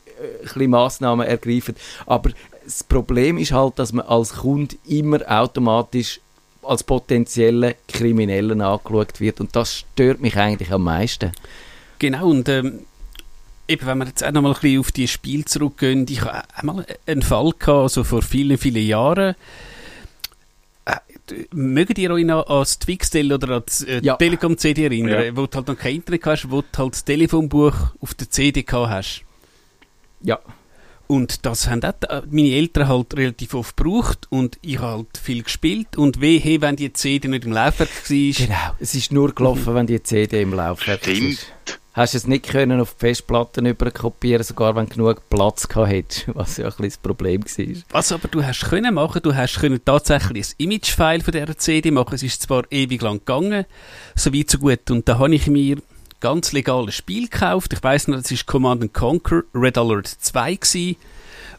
[0.43, 2.31] bisschen Massnahmen ergreifen, aber
[2.63, 6.19] das Problem ist halt, dass man als Kunde immer automatisch
[6.63, 11.31] als potenzielle Kriminellen angeschaut wird und das stört mich eigentlich am meisten.
[11.97, 12.81] Genau, und ähm,
[13.67, 16.85] eben, wenn wir jetzt auch nochmal ein bisschen auf die Spiele zurückgehen, ich habe einmal
[17.07, 19.35] einen Fall gehabt, also vor vielen, vielen Jahren.
[20.85, 20.95] Äh,
[21.53, 24.15] Mögt ihr euch noch an das Twixtel oder an das äh, Ja.
[24.17, 25.35] Telekom-CD erinnern, Ja.
[25.37, 28.63] wo du halt noch kein Internet hast, wo du halt das Telefonbuch auf der CD
[28.63, 29.21] gehabt hast?
[30.23, 30.39] Ja.
[31.07, 35.17] Und das haben auch äh, meine Eltern halt relativ oft gebraucht und ich habe halt
[35.21, 38.45] viel gespielt und wehe, wenn die CD nicht im Laufwerk war.
[38.45, 38.75] Genau.
[38.79, 41.33] Es ist nur gelaufen, wenn die CD im Laufwerk Stimmt.
[41.33, 41.53] ist.
[41.93, 46.25] Hast es nicht können auf die Festplatten überkopieren, sogar wenn du genug Platz gehabt hättest,
[46.33, 47.75] was ja ein bisschen das Problem war.
[47.89, 51.91] Was aber du hast können machen, du hast können tatsächlich ein Image-File von dieser CD
[51.91, 52.15] machen.
[52.15, 53.65] Es ist zwar ewig lang gegangen,
[54.15, 54.89] so weit so gut.
[54.89, 55.79] Und da habe ich mir
[56.21, 57.73] ganz legal ein Spiel gekauft.
[57.73, 60.95] Ich weiss noch, das ist Command Conquer Red Alert 2 gewesen.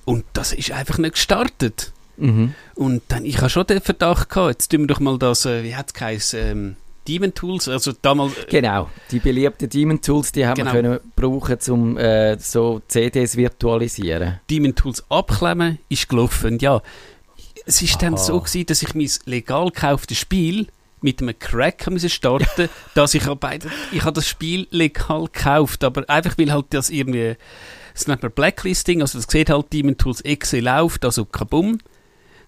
[0.04, 1.92] Und das ist einfach nicht gestartet.
[2.16, 2.54] Mhm.
[2.74, 5.62] Und dann, ich habe schon den Verdacht gehabt, jetzt tun wir doch mal das, äh,
[5.62, 6.76] wie hat es geheißen, ähm,
[7.08, 8.88] Demon Tools, also damals, äh, Genau.
[9.10, 10.72] Die beliebten Demon Tools, die haben Genau.
[10.72, 14.40] wir können brauchen, um äh, so CDs virtualisieren.
[14.48, 16.58] Demon Tools abklemmen, ist gelaufen.
[16.60, 16.80] Ja,
[17.66, 18.22] es ist dann Aha.
[18.22, 20.68] so gewesen, dass ich mein legal gekauftes Spiel
[21.02, 23.58] mit einem Crack müssen starten, dass ich bei
[23.90, 27.36] ich habe das Spiel legal gekauft, aber einfach weil halt das irgendwie
[27.94, 31.78] das nennt man Blacklisting, also das sieht halt Demon Tools Exe läuft, also kabum.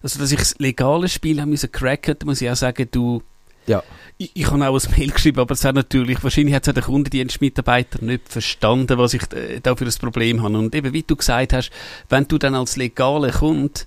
[0.01, 3.21] Also dass ich das legale Spiel haben müssen cracken, muss ich auch sagen, du
[3.67, 3.83] Ja.
[4.17, 6.83] ich, ich habe auch ein Mail geschrieben, aber es hat natürlich, wahrscheinlich hat es der
[6.83, 10.57] Kundendienstmitarbeiter nicht verstanden, was ich äh, da für ein Problem habe.
[10.57, 11.71] Und eben, wie du gesagt hast,
[12.09, 13.81] wenn du dann als legale Kunde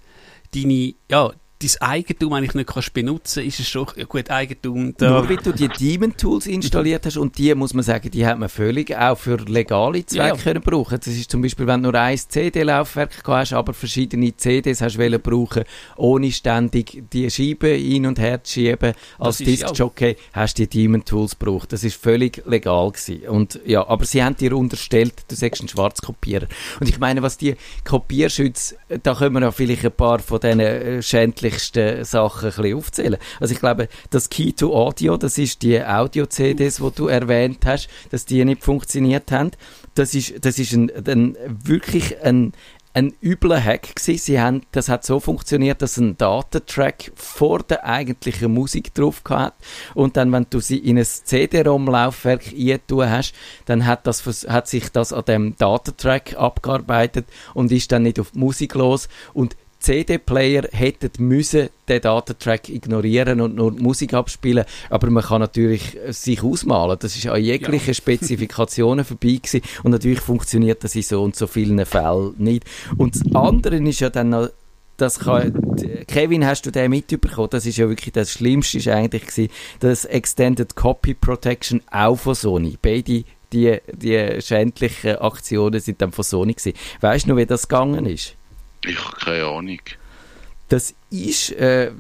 [0.55, 5.29] deine, ja, dein Eigentum eigentlich nicht kannst benutzen, ist es schon, gut, Eigentum, da, Nur
[5.29, 8.49] weil du die Demon Tools installiert hast und die, muss man sagen, die hat man
[8.49, 10.99] völlig auch für legale Zwecke Ja, können brauchen.
[10.99, 15.21] Das ist zum Beispiel, wenn du nur ein CD-Laufwerk hast, aber verschiedene CDs hast wollen
[15.21, 15.65] brauchen,
[15.97, 18.95] ohne ständig die Scheibe hin und her zu schieben.
[19.19, 21.73] Als Disc-Jockey hast du die Demon Tools gebraucht.
[21.73, 23.29] Das ist völlig legal gewesen.
[23.29, 26.47] Und ja, aber sie haben dir unterstellt, du sagst ein Schwarzkopierer.
[26.79, 30.61] Und ich meine, was die Kopierschütze, da können wir ja vielleicht ein paar von diesen
[30.61, 31.03] äh,
[31.49, 33.17] schändlichsten Sachen ein bisschen aufzählen.
[33.41, 37.89] Also ich glaube, das Key to Audio, das ist die Audio-CDs, die du erwähnt hast,
[38.11, 39.53] dass die nicht funktioniert haben.
[39.95, 42.53] Das ist, das ist ein, ein, wirklich ein,
[42.95, 44.19] ein übler Hack gewesen.
[44.19, 49.55] Sie haben, das hat so funktioniert, dass ein Datentrack vor der eigentlichen Musik drauf hat
[49.95, 53.35] und dann, wenn du sie in ein CD-ROM-Laufwerk eintun hast,
[53.67, 58.33] dann hat, das, hat sich das an dem Datentrack abgearbeitet und ist dann nicht auf
[58.33, 65.11] die Musik los und CD-Player hätten müssen den Datentrack ignorieren und nur Musik abspielen, aber
[65.11, 66.99] man kann natürlich äh, sich ausmalen.
[67.01, 71.47] Das ist an jeglichen Spezifikationen vorbei gewesen und natürlich funktioniert das in so und so
[71.47, 72.65] vielen Fällen nicht.
[72.97, 74.49] Und das andere ist ja dann noch
[74.99, 75.77] das kann,
[76.09, 77.51] Kevin, hast du den mitbekommen?
[77.51, 82.35] Das ist ja wirklich das Schlimmste, ist eigentlich gewesen, das Extended Copy Protection auch von
[82.35, 82.77] Sony.
[82.83, 86.77] Beide die, die schändlichen Aktionen sind dann von Sony gewesen.
[87.01, 88.35] Weißt du noch, wie das gegangen ist?
[88.85, 89.81] Ich habe keine Ahnung.
[90.69, 91.91] Das ist äh,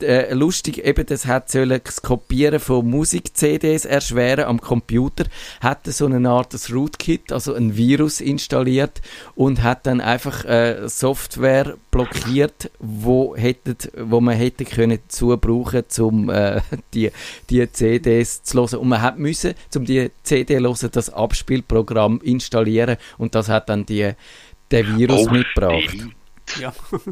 [0.00, 5.24] äh, lustig, eben das hat das Kopieren von Musik-CDs erschweren am Computer,
[5.60, 9.02] hat so eine Art Rootkit, also ein Virus installiert
[9.34, 15.84] und hat dann einfach äh, Software blockiert, wo, hättet, wo man hätte können dazu brauchen,
[15.98, 16.60] um äh,
[16.94, 17.10] die,
[17.50, 18.78] die CDs zu hören.
[18.78, 23.68] Und man hat müssen, um die CD zu hören, das Abspielprogramm installieren und das hat
[23.68, 24.12] dann die,
[24.74, 25.82] der Virus Oh, mitgebracht.
[25.88, 26.14] stimmt.
[26.60, 26.74] ja.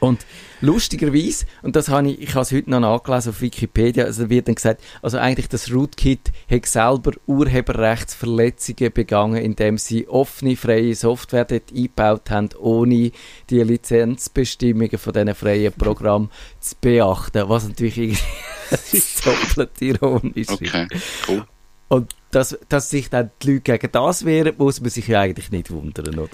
[0.00, 0.24] Und
[0.60, 4.46] lustigerweise, und das habe ich, ich habe es heute noch nachgelesen auf Wikipedia, also wird
[4.46, 11.44] dann gesagt, also eigentlich das Rootkit hat selber Urheberrechtsverletzungen begangen, indem sie offene, freie Software
[11.46, 13.10] dort eingebaut haben, ohne
[13.50, 18.22] die Lizenzbestimmungen von diesen freien Programmen zu beachten, was natürlich irgendwie
[19.24, 20.52] doppelt ironisch ist.
[20.52, 20.86] Okay,
[21.26, 21.44] cool.
[21.88, 25.50] Und dass, dass sich dann die Leute gegen das wehren, muss man sich ja eigentlich
[25.50, 26.30] nicht wundern, oder?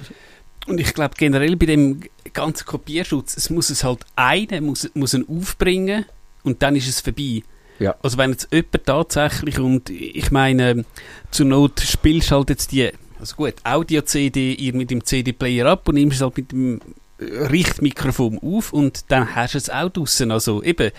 [0.66, 2.00] Und ich glaube generell bei dem
[2.32, 6.06] ganzen Kopierschutz, es muss es halt einer muss, muss ihn aufbringen
[6.42, 7.42] und dann ist es vorbei.
[7.78, 7.94] Ja.
[8.02, 10.84] Also wenn jetzt jemand tatsächlich und ich meine
[11.30, 15.94] zur Not spielst halt jetzt die also gut Audio-CD ihr mit dem CD-Player ab und
[15.94, 16.80] nimmst es halt mit dem
[17.18, 20.30] äh, Richtmikrofon auf und dann hast du es auch draussen.
[20.30, 20.90] Also eben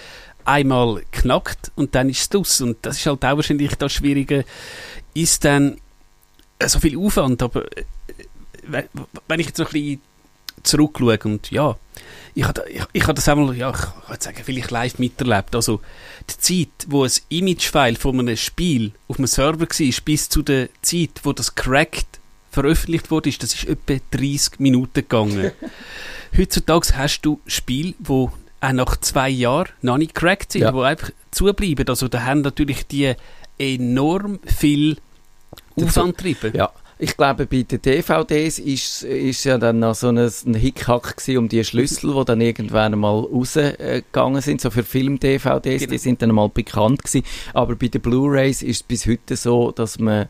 [0.46, 2.70] einmal knackt und dann ist es draussen.
[2.70, 4.46] Und das ist halt auch wahrscheinlich das Schwierige,
[5.14, 5.78] ist dann
[6.60, 7.84] äh, so viel Aufwand, aber äh,
[9.28, 10.02] wenn ich jetzt noch ein bisschen
[10.64, 11.76] zurückschaue und ja,
[12.34, 15.56] ich habe ich, ich das einmal, ja, ich jetzt sagen, vielleicht live miterlebt.
[15.56, 15.82] Also
[16.30, 20.70] die Zeit, wo ein Imagefile von einem Spiel auf einem Server war, bis zu der
[20.82, 22.20] Zeit, wo das cracked
[22.52, 25.52] veröffentlicht wurde, ist, das ist etwa 30 Minuten gegangen.
[26.38, 30.74] Heutzutage hast du Spiele, wo auch nach zwei Jahren noch nicht cracked sind, Ja.
[30.74, 31.88] wo einfach zubleiben.
[31.88, 33.14] Also da haben natürlich die
[33.58, 34.98] enorm viel
[35.76, 36.54] Aufwand getrieben.
[36.56, 41.16] Ja, ich glaube, bei den DVDs ist, ist ja dann noch so ein, ein Hickhack
[41.38, 45.92] um die Schlüssel, die dann irgendwann mal rausgegangen sind, so für Film-DVDs, Genau.
[45.92, 47.26] die sind dann mal bekannt gewesen.
[47.54, 50.28] Aber bei den Blu-Rays ist es bis heute so, dass man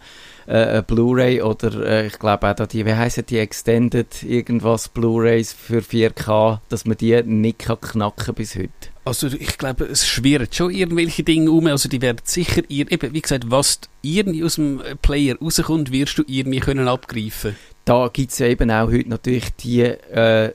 [0.48, 5.80] äh, Blu-Ray oder äh, ich glaube auch die, wie heissen die Extended irgendwas Blu-Rays für
[5.80, 8.95] 4K, dass man die nicht kann knacken bis heute.
[9.06, 11.68] Also ich glaube, es schwirren schon irgendwelche Dinge um.
[11.68, 15.92] Also die werden sicher, ihr, eben, wie gesagt, was irgendwie aus dem äh, Player rauskommt,
[15.92, 17.56] wirst du irgendwie können abgreifen.
[17.86, 20.52] da gibt es ja eben auch heute natürlich die äh,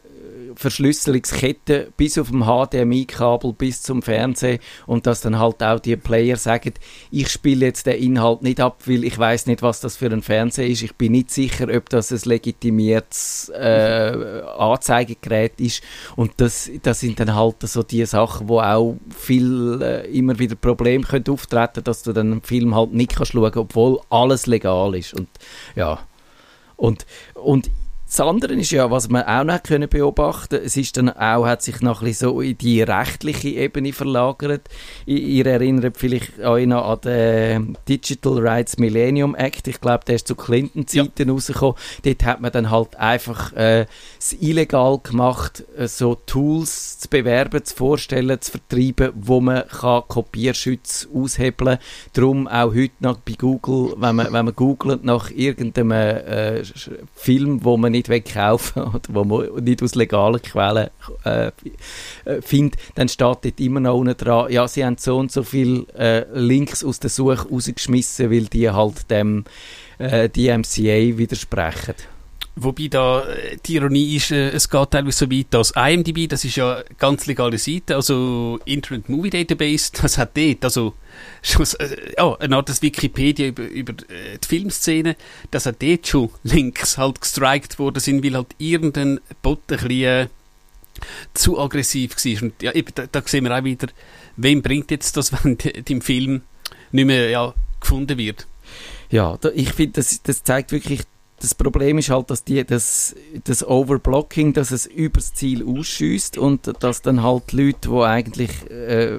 [0.61, 6.37] Verschlüsselungskette bis auf dem HDMI-Kabel bis zum Fernsehen und dass dann halt auch die Player
[6.37, 6.75] sagen,
[7.11, 10.21] ich spiele jetzt den Inhalt nicht ab, weil ich weiß nicht, was das für ein
[10.21, 10.83] Fernseher ist.
[10.83, 15.83] Ich bin nicht sicher, ob das ein legitimiertes äh, Anzeigegerät ist.
[16.15, 20.57] Und das, das sind dann halt so die Sachen, wo auch viel äh, immer wieder
[20.57, 24.95] Probleme können auftreten, dass du dann einen Film halt nicht kannst schauen, obwohl alles legal
[24.95, 25.15] ist.
[25.15, 25.29] Und
[25.75, 26.01] ja.
[26.77, 27.71] Und, und
[28.11, 31.63] das andere ist ja, was man auch noch können beobachten es ist dann auch, hat
[31.63, 34.63] sich noch ein bisschen so in die rechtliche Ebene verlagert.
[35.07, 39.69] Ihr erinnert vielleicht euch noch an den Digital Rights Millennium Act.
[39.69, 41.77] Ich glaube, der ist zu Clinton-Zeiten rausgekommen.
[42.05, 43.87] Dort hat man dann halt einfach äh,
[44.19, 50.03] es illegal gemacht, äh, so Tools zu bewerben, zu vorstellen, zu vertreiben, wo man kann
[50.09, 51.87] Kopierschutz aushebeln kann.
[52.15, 56.63] Darum auch heute noch bei Google, wenn man, wenn man googelt nach irgendeinem äh,
[57.15, 60.89] Film, wo man nicht will kaufen oder wo man nicht aus legalen Quellen
[61.25, 61.51] äh,
[62.25, 65.43] äh, findet, dann steht dort immer noch unten dran, ja, sie haben so und so
[65.43, 69.45] viele äh, Links aus der Suche rausgeschmissen, weil die halt dem
[69.99, 71.95] äh, DMCA widersprechen.
[72.63, 76.45] Wobei da äh, die Ironie ist, äh, es geht teilweise so weit, dass IMDb, das
[76.45, 80.95] ist ja eine ganz legale Seite, also Internet Movie Database, das hat dort, also
[81.43, 85.17] schon, äh, ja, eine Art des Wikipedia über, über äh, die Filmszene,
[85.51, 89.93] dass hat dort schon Links halt gestrikt worden sind, weil halt irgendein Bot ein bisschen
[90.03, 90.29] äh,
[91.33, 92.43] zu aggressiv war.
[92.43, 93.89] Und ja, eben, da, da sehen wir auch wieder,
[94.37, 96.43] wem bringt jetzt das, wenn d- im Film
[96.93, 98.47] nicht mehr ja, gefunden wird.
[99.11, 101.01] Ja, da, ich finde, das, das zeigt wirklich,
[101.41, 106.71] das Problem ist halt, dass die, das, das Overblocking, dass es übers Ziel ausschießt und
[106.81, 109.19] dass dann halt Leute, die eigentlich äh,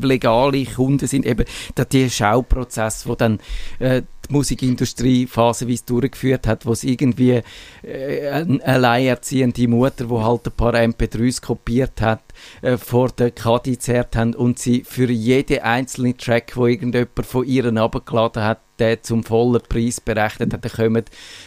[0.00, 3.40] legale Kunden sind, eben da die Schauprozess, wo dann
[3.78, 7.42] äh, die Musikindustrie phasenweise durchgeführt hat, wo es irgendwie
[7.82, 12.22] äh, eine alleinerziehende Mutter, wo halt ein paar MP3s kopiert hat,
[12.62, 17.46] äh, vor der Kadi zerrt haben und sie für jeden einzelnen Track, wo irgendjemand von
[17.46, 21.04] ihren abgeladen hat, der zum vollen Preis berechnet hat, dann kommen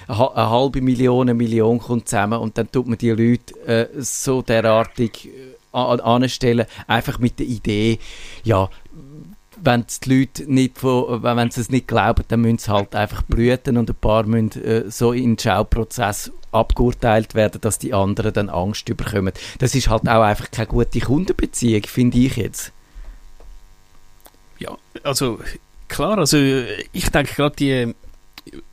[0.08, 3.54] eine ha- eine halbe Million, eine Million kommt zusammen und dann tut man die Leute
[3.68, 5.32] äh, so derartig äh,
[5.78, 8.00] an- anstellen, einfach mit der Idee,
[8.44, 8.70] ja,
[9.60, 13.24] wenn die Leute nicht von, wenn sie es nicht glauben, dann müssen sie halt einfach
[13.24, 18.34] blüten und ein paar müssen äh, so in den Schauprozess abgeurteilt werden, dass die anderen
[18.34, 19.34] dann Angst bekommen.
[19.60, 22.72] Das ist halt auch einfach keine gute Kundenbeziehung, finde ich jetzt.
[24.60, 25.40] Ja, also
[25.88, 27.93] klar, also ich denke gerade die,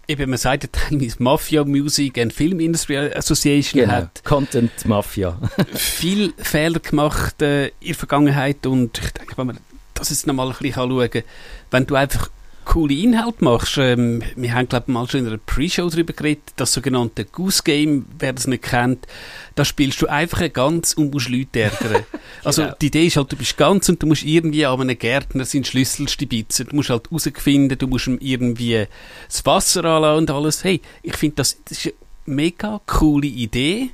[0.09, 5.38] eben man sagt ja teilweise Mafia Music and Film Industry Association hat Content Mafia.
[5.74, 9.59] viel Fehler gemacht äh, in der Vergangenheit und ich denke, wenn man
[9.94, 11.22] das jetzt nochmal ein bisschen schauen kann,
[11.70, 12.31] wenn du einfach
[12.64, 16.53] coole Inhalte machst, ähm, wir haben glaube ich mal schon in einer Pre-Show darüber geredet,
[16.57, 19.07] das sogenannte Goose Game, wer das nicht kennt,
[19.55, 22.05] da spielst du einfach ein ganz und musst Leute ärgern.
[22.44, 22.74] Also Genau.
[22.81, 25.64] die Idee ist halt, du bist ganz und du musst irgendwie an einem Gärtner seinen
[25.64, 28.87] Schlüssel stibitzen, du musst halt herausfinden, du musst ihm irgendwie
[29.29, 30.64] das Wasser anlassen und alles.
[30.64, 31.94] Hey, ich finde das, das ist
[32.27, 33.90] eine mega coole Idee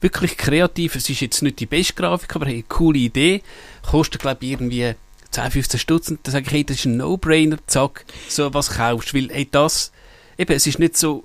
[0.00, 0.96] wirklich kreativ.
[0.96, 3.42] Es ist jetzt nicht die beste Grafik, aber eine coole Idee.
[3.82, 4.94] Kostet, glaube ich, irgendwie
[5.30, 6.08] 10, 15 Stutz.
[6.08, 9.14] Und dann sage ich, hey, das ist ein No-Brainer, zack, so was kaufst.
[9.14, 9.92] Weil, hey, das,
[10.38, 11.24] eben, es ist nicht so,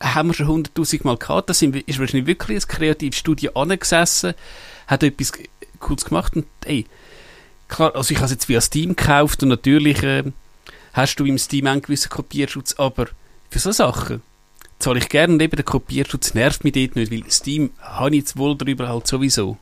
[0.00, 4.34] haben wir schon hunderttausend Mal gehabt, da sind, ist wahrscheinlich wirklich ein kreatives Studio angesessen,
[4.86, 5.32] hat etwas
[5.78, 6.86] Cooles gemacht und, hey,
[7.68, 10.24] klar, also ich habe es jetzt via Steam gekauft und natürlich äh,
[10.92, 13.08] hast du im Steam einen gewissen Kopierschutz, aber
[13.50, 14.22] für so Sachen
[14.80, 18.22] zahle ich gerne und eben der Kopierschutz nervt mich dort nicht, weil Steam habe ich
[18.22, 19.56] jetzt wohl darüber halt sowieso.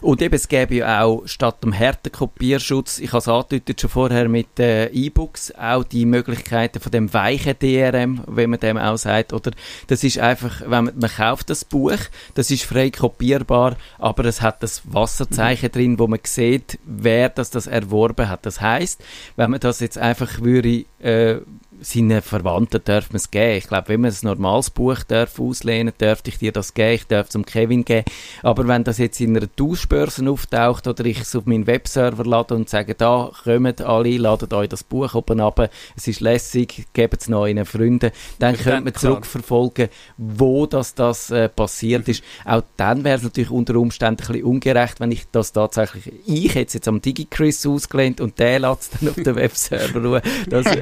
[0.00, 4.28] Und eben, es gäbe ja auch statt dem harten Kopierschutz, ich habe es schon vorher
[4.28, 9.32] mit äh, E-Books, auch die Möglichkeiten von dem weichen DRM, wenn man dem auch sagt,
[9.32, 9.52] oder
[9.86, 11.98] das ist einfach, wenn man, man kauft das Buch,
[12.34, 17.50] das ist frei kopierbar, aber es hat das Wasserzeichen drin, wo man sieht, wer das,
[17.50, 18.46] das erworben hat.
[18.46, 19.02] Das heißt,
[19.36, 21.40] wenn man das jetzt einfach würde, äh,
[21.84, 23.58] seinen Verwandten darf man es geben.
[23.58, 27.06] Ich glaube, wenn man ein normales Buch darf auslehnen, dürfte ich dir das geben, ich
[27.06, 28.04] darf es zum Kevin geben.
[28.42, 32.54] Aber wenn das jetzt in einer Tauschbörse auftaucht oder ich es auf meinen Webserver lade
[32.54, 37.20] und sage, da kommt alle, ladet euch das Buch oben ab, es ist lässig, gebt
[37.20, 42.24] es noch euren Freunden, dann Dann, könnte man zurückverfolgen, wo das, das äh, passiert ist.
[42.44, 46.54] Auch dann wäre es natürlich unter Umständen ein bisschen ungerecht, wenn ich das tatsächlich, ich
[46.54, 50.22] hätte es jetzt am DigiChris ausgelehnt und der lässt es dann auf den Webserver ruhen.
[50.48, 50.66] Das,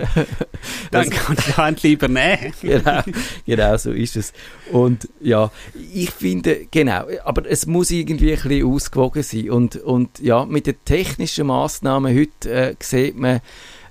[0.92, 2.52] Dann kann ich die Hand lieber nehmen.
[2.62, 3.02] genau,
[3.46, 4.32] genau so ist es.
[4.70, 5.50] Und ja,
[5.92, 9.50] ich finde, genau, aber es muss irgendwie ein bisschen ausgewogen sein.
[9.50, 13.40] Und, und ja, mit den technischen Massnahmen heute äh, sieht man,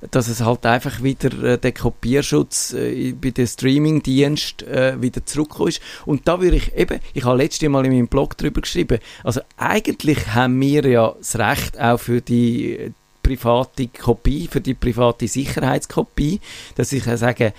[0.10, 5.70] dass es halt einfach wieder äh, der Kopierschutz äh, bei den Streamingdiensten äh, wieder zurückgekommen
[5.70, 5.82] ist.
[6.06, 9.42] Und da würde ich eben, ich habe letztes Mal in meinem Blog drüber geschrieben, also
[9.58, 16.40] eigentlich haben wir ja das Recht auch für die private Kopie, für die private Sicherheitskopie,
[16.76, 17.54] dass ich sage,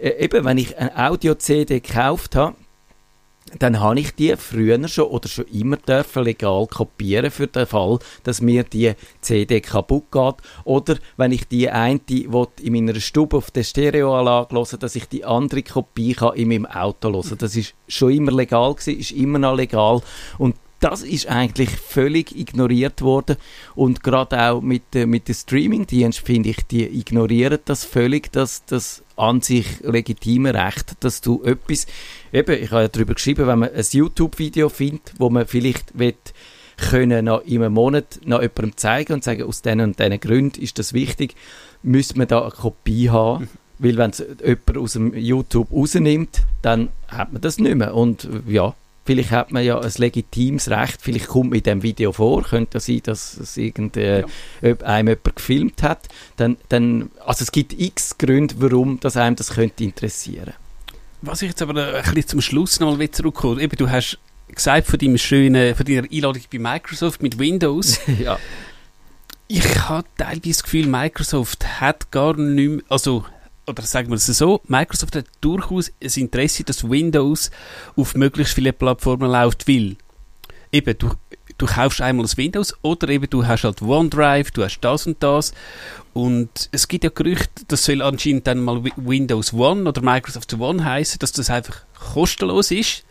[0.00, 2.54] äh, eben, wenn ich eine Audio-CD gekauft habe,
[3.58, 7.98] dann habe ich die früher schon oder schon immer dürfen legal kopieren für den Fall,
[8.22, 13.36] dass mir die CD kaputt geht oder wenn ich die eine will in meiner Stube
[13.36, 17.38] auf der Stereoanlage hören, dass ich die andere Kopie kann in meinem Auto hören.
[17.38, 20.02] Das ist schon immer legal gewesen, ist immer noch legal
[20.36, 23.36] und das ist eigentlich völlig ignoriert worden
[23.74, 28.64] und gerade auch mit, äh, mit den Streaming-Diensten finde ich, die ignorieren das völlig, dass
[28.64, 31.86] das an sich legitime Recht, dass du etwas,
[32.32, 36.14] eben, ich habe ja darüber geschrieben, wenn man ein YouTube-Video findet, wo man vielleicht will,
[36.76, 40.62] können noch in einem Monat noch jemandem zeigen und sagen, aus diesen und diesen Gründen
[40.62, 41.34] ist das wichtig,
[41.82, 43.48] müsste man da eine Kopie haben.
[43.80, 47.94] Weil wenn es jemand aus dem YouTube rausnimmt, dann hat man das nicht mehr.
[47.94, 48.74] Und ja,
[49.08, 52.80] Vielleicht hat man ja ein legitimes Recht, vielleicht kommt mit dem Video vor, könnte ja
[52.80, 54.20] sein, dass es irgend, äh,
[54.60, 54.76] ja.
[54.84, 56.08] einem jemand gefilmt hat.
[56.36, 60.52] Dann, dann, also es gibt x Gründe, warum das einem das könnte interessieren.
[61.22, 64.86] Was ich jetzt aber ein bisschen zum Schluss noch mal zurückkomme, eben du hast gesagt
[64.86, 68.00] von deinem schönen, von deiner Einladung bei Microsoft mit Windows.
[68.18, 68.38] ja.
[69.46, 73.24] Ich habe teilweise das Gefühl, Microsoft hat gar nicht mehr, also
[73.68, 77.50] oder sagen wir es so, Microsoft hat durchaus ein Interesse, dass Windows
[77.96, 79.96] auf möglichst viele Plattformen läuft, weil
[80.72, 81.10] eben du,
[81.58, 85.22] du kaufst einmal das Windows oder eben du hast halt OneDrive, du hast das und
[85.22, 85.52] das.
[86.14, 90.84] Und es gibt ja Gerüchte, das soll anscheinend dann mal Windows One oder Microsoft One
[90.84, 93.04] heißen, dass das einfach kostenlos ist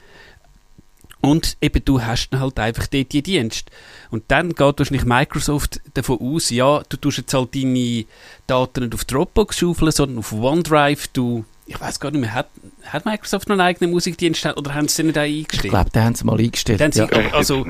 [1.28, 3.69] und eben du hast dann halt einfach dort die Dienste.
[4.11, 8.05] Und dann geht wahrscheinlich Microsoft davon aus, ja, du tust jetzt halt deine
[8.47, 11.07] Daten nicht auf Dropbox schaufeln, sondern auf OneDrive.
[11.09, 12.47] Du, ich weiß gar nicht mehr, hat,
[12.86, 15.65] hat Microsoft noch einen eigenen Musikdienst oder haben sie den nicht eingestellt?
[15.65, 16.80] Ich glaube, den haben sie mal eingestellt.
[16.80, 16.91] Ja.
[16.91, 17.65] Sie, also,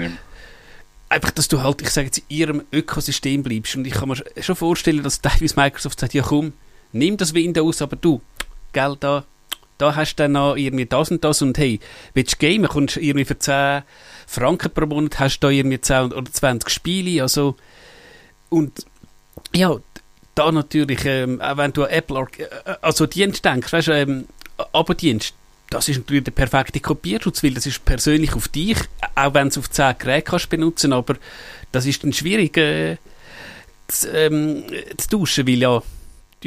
[1.09, 3.75] einfach, dass du halt, ich sage jetzt, in ihrem Ökosystem bleibst.
[3.75, 6.53] Und ich kann mir schon vorstellen, dass teilweise Microsoft sagt, ja komm,
[6.91, 8.21] nimm das Windows, aber du,
[8.71, 9.25] Geld da,
[9.77, 11.79] da hast du dann noch irgendwie das und das und hey,
[12.13, 13.83] willst du gamen, kommst irgendwie für 10
[14.25, 17.55] Franken pro Monat, hast du da irgendwie 10 oder 20 Spiele, also
[18.49, 18.85] und
[19.55, 19.75] ja,
[20.35, 24.25] da natürlich, ähm, auch wenn du an Apple, äh, also Dienst denkst, weißt du, ähm,
[24.73, 25.33] Abo-Dienst,
[25.69, 28.77] das ist natürlich der perfekte Kopierschutz, weil das ist persönlich auf dich,
[29.15, 31.15] auch wenn du es auf 10 Geräte kannst benutzen, aber
[31.71, 32.97] das ist dann schwierig äh,
[33.87, 34.63] zu, ähm,
[34.97, 35.81] zu tauschen, weil ja,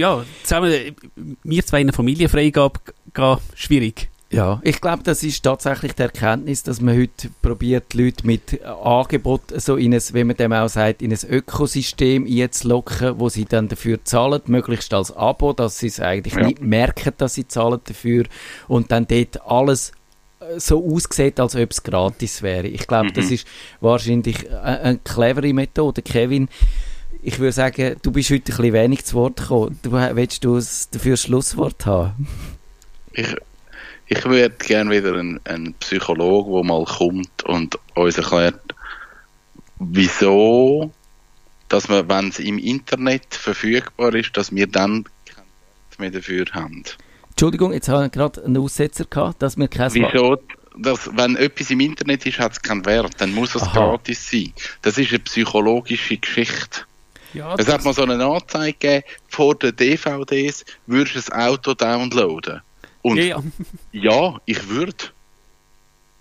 [0.00, 0.96] ja, zusammen,
[1.44, 2.80] wir zwei in einer Familienfreigabe
[3.12, 4.08] gehen, schwierig.
[4.32, 8.64] Ja, ich glaube, das ist tatsächlich die Erkenntnis, dass man heute probiert, die Leute mit
[8.64, 13.44] Angebot so in ein, wie man dem auch sagt, in ein Ökosystem einzulocken, wo sie
[13.44, 16.46] dann dafür zahlen, möglichst als Abo, dass sie es eigentlich ja.
[16.46, 18.24] nicht merken, dass sie zahlen dafür
[18.68, 19.90] und dann dort alles
[20.38, 22.68] äh, so aussieht, als ob es gratis wäre.
[22.68, 23.14] Ich glaube, mhm.
[23.14, 23.48] das ist
[23.80, 26.02] wahrscheinlich eine, eine clevere Methode.
[26.02, 26.48] Kevin,
[27.22, 29.78] ich würde sagen, du bist heute ein bisschen wenig zu Wort gekommen.
[29.82, 30.60] Du, willst du
[30.92, 32.26] dafür Schlusswort haben?
[33.12, 33.34] Ich,
[34.06, 38.60] ich würde gerne wieder einen, einen Psychologen, der mal kommt und uns erklärt,
[39.78, 40.92] wieso,
[41.68, 46.44] dass man, wenn es im Internet verfügbar ist, dass wir dann kein Wert mehr dafür
[46.52, 46.84] haben.
[47.30, 50.38] Entschuldigung, jetzt habe ich gerade einen Aussetzer gehabt, dass wir kein Wieso,
[50.76, 53.72] dass, wenn etwas im Internet ist, hat es keinen Wert, dann muss es Aha.
[53.72, 54.52] gratis sein.
[54.82, 56.82] Das ist eine psychologische Geschichte.
[57.34, 61.74] Ja, es hat mal so eine Anzeige gegeben, vor den DVDs würdest du ein Auto
[61.74, 62.60] downloaden.
[63.02, 63.42] Und ja,
[63.92, 64.40] ja.
[64.46, 64.94] ich würde.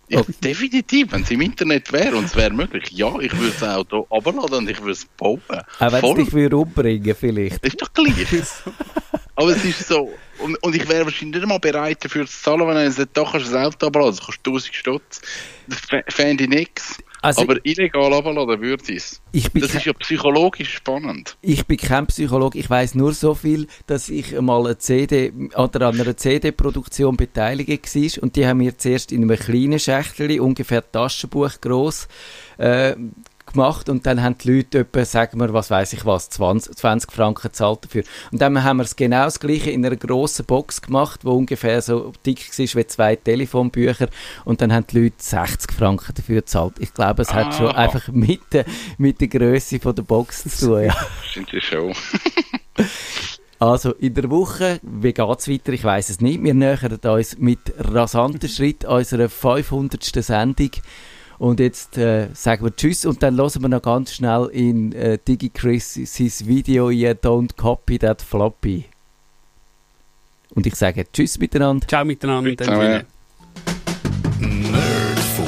[0.07, 0.33] Ja, okay.
[0.43, 4.07] Definitiv, wenn es im Internet wäre und es wäre möglich, ja, ich würde das Auto
[4.09, 5.41] abladen und ich würde es bauen.
[5.49, 7.63] Auch wenn es dich würde umbringen vielleicht.
[7.63, 8.15] Das ist doch gleich.
[9.35, 12.67] Aber es ist so, und, und ich wäre wahrscheinlich nicht mal bereit dafür zu zahlen,
[12.67, 15.21] wenn er sagt, doch kannst du das Auto abladen, das kostet 1000 Stutz.
[15.67, 15.79] Das
[16.13, 16.97] fände ich nichts.
[17.21, 19.21] Also, aber illegal abladen würde es.
[19.53, 21.37] Das ist ja psychologisch spannend.
[21.41, 25.69] Ich bin kein Psychologe, ich weiß nur so viel, dass ich mal eine CD an
[25.73, 31.59] einer CD-Produktion beteiligt war und die haben mir zuerst in einem kleinen Schächtel, ungefähr Taschenbuch
[31.61, 32.07] groß,
[32.57, 32.95] äh,
[33.51, 37.11] gemacht und dann haben die Leute etwa, sagen wir, was weiß ich was, 20, 20
[37.11, 38.03] Franken zahlt dafür.
[38.31, 41.81] Und dann haben wir es genau das Gleiche in einer grossen Box gemacht, wo ungefähr
[41.81, 44.07] so dick war wie zwei Telefonbücher
[44.45, 46.73] und dann haben die Leute 60 Franken dafür gezahlt.
[46.79, 47.35] Ich glaube, es ah.
[47.35, 47.75] hat schon ah.
[47.75, 48.65] einfach mit der,
[48.97, 50.83] mit der Größe von der Box zu tun.
[50.85, 50.95] Ja.
[51.33, 51.93] Sind die schon.
[53.59, 55.73] Also in der Woche, wie geht es weiter?
[55.73, 56.41] Ich weiß es nicht.
[56.41, 60.01] Wir nähern uns mit rasanten Schritt unserer 500.
[60.23, 60.71] Sendung.
[61.39, 65.17] Und jetzt äh, sagen wir Tschüss und dann hören wir noch ganz schnell in äh,
[65.25, 68.83] DigiChris sein Video «You don't copy that floppy».
[70.53, 71.87] Und ich sage Tschüss miteinander.
[71.87, 72.61] Ciao miteinander.
[72.61, 72.77] Ciao.
[74.39, 75.47] Nerdfunk.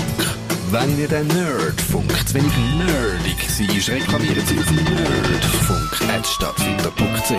[0.71, 7.31] Wenn ihr den Nerdfunk zu wenig nerdig seid, reklamieren Sie auf nerdfunk.stadtfinder.ch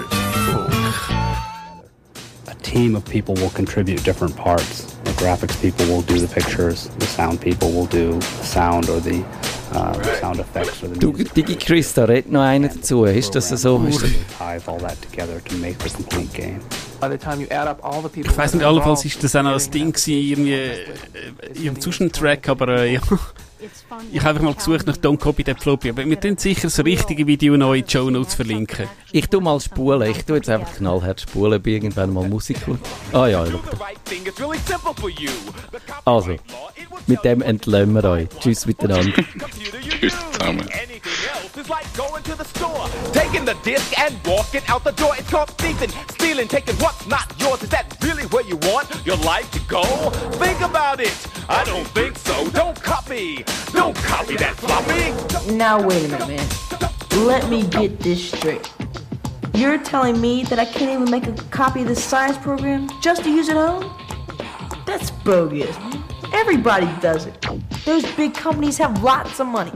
[0.00, 0.72] Nerdfunk.
[2.48, 4.88] A team of people will contribute different parts.
[5.22, 9.24] Graphics people will do the pictures, the sound people will do the sound or the,
[9.72, 11.12] uh, the sound effects or the Du.
[11.12, 13.04] Digi Chris, da redet noch einer dazu.
[13.04, 13.78] Ist das so?
[13.86, 14.10] Ist das
[18.14, 22.48] Ich weiß nicht, allenfalls ist das auch noch das Ding gewesen, irgendwie äh, im Zwischentrack,
[22.48, 23.00] aber äh, ja.
[24.10, 26.78] Ich habe einfach mal gesucht nach Don't Copy That Floppy, aber wir tun sicher das
[26.84, 28.88] richtige Video noch in die Show Notes verlinken.
[29.12, 30.10] Ich tu mal spulen.
[30.10, 32.58] Ich tu jetzt einfach knallhart spulen, bis irgendwann mal Musik.
[33.12, 33.86] Ah ja, schau da.
[36.04, 36.36] Also,
[37.06, 38.28] mit dem entlösen wir euch.
[38.40, 39.12] Tschüss miteinander.
[40.00, 40.68] Tschüss zusammen.
[41.54, 45.14] It's like going to the store, taking the disc and walking out the door.
[45.16, 47.62] It's called thieving, stealing, taking what's not yours.
[47.62, 49.82] Is that really where you want your life to go?
[50.40, 51.14] Think about it.
[51.48, 52.50] I don't think so.
[52.50, 53.44] Don't copy.
[53.82, 55.56] Don't copy that floppy.
[55.56, 57.26] Now wait a minute, man.
[57.26, 58.72] Let me get this straight.
[59.54, 63.24] You're telling me that I can't even make a copy of this science program just
[63.24, 63.92] to use at home?
[64.86, 65.76] That's bogus.
[66.32, 67.44] Everybody does it.
[67.84, 69.72] Those big companies have lots of money.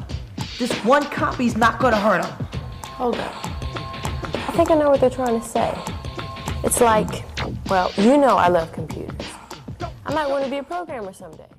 [0.56, 2.46] This one copy's not gonna hurt them.
[2.84, 3.34] Hold up.
[3.44, 5.76] I think I know what they're trying to say.
[6.62, 7.24] It's like,
[7.68, 9.26] well, you know I love computers.
[9.80, 11.55] I might want to be a programmer someday.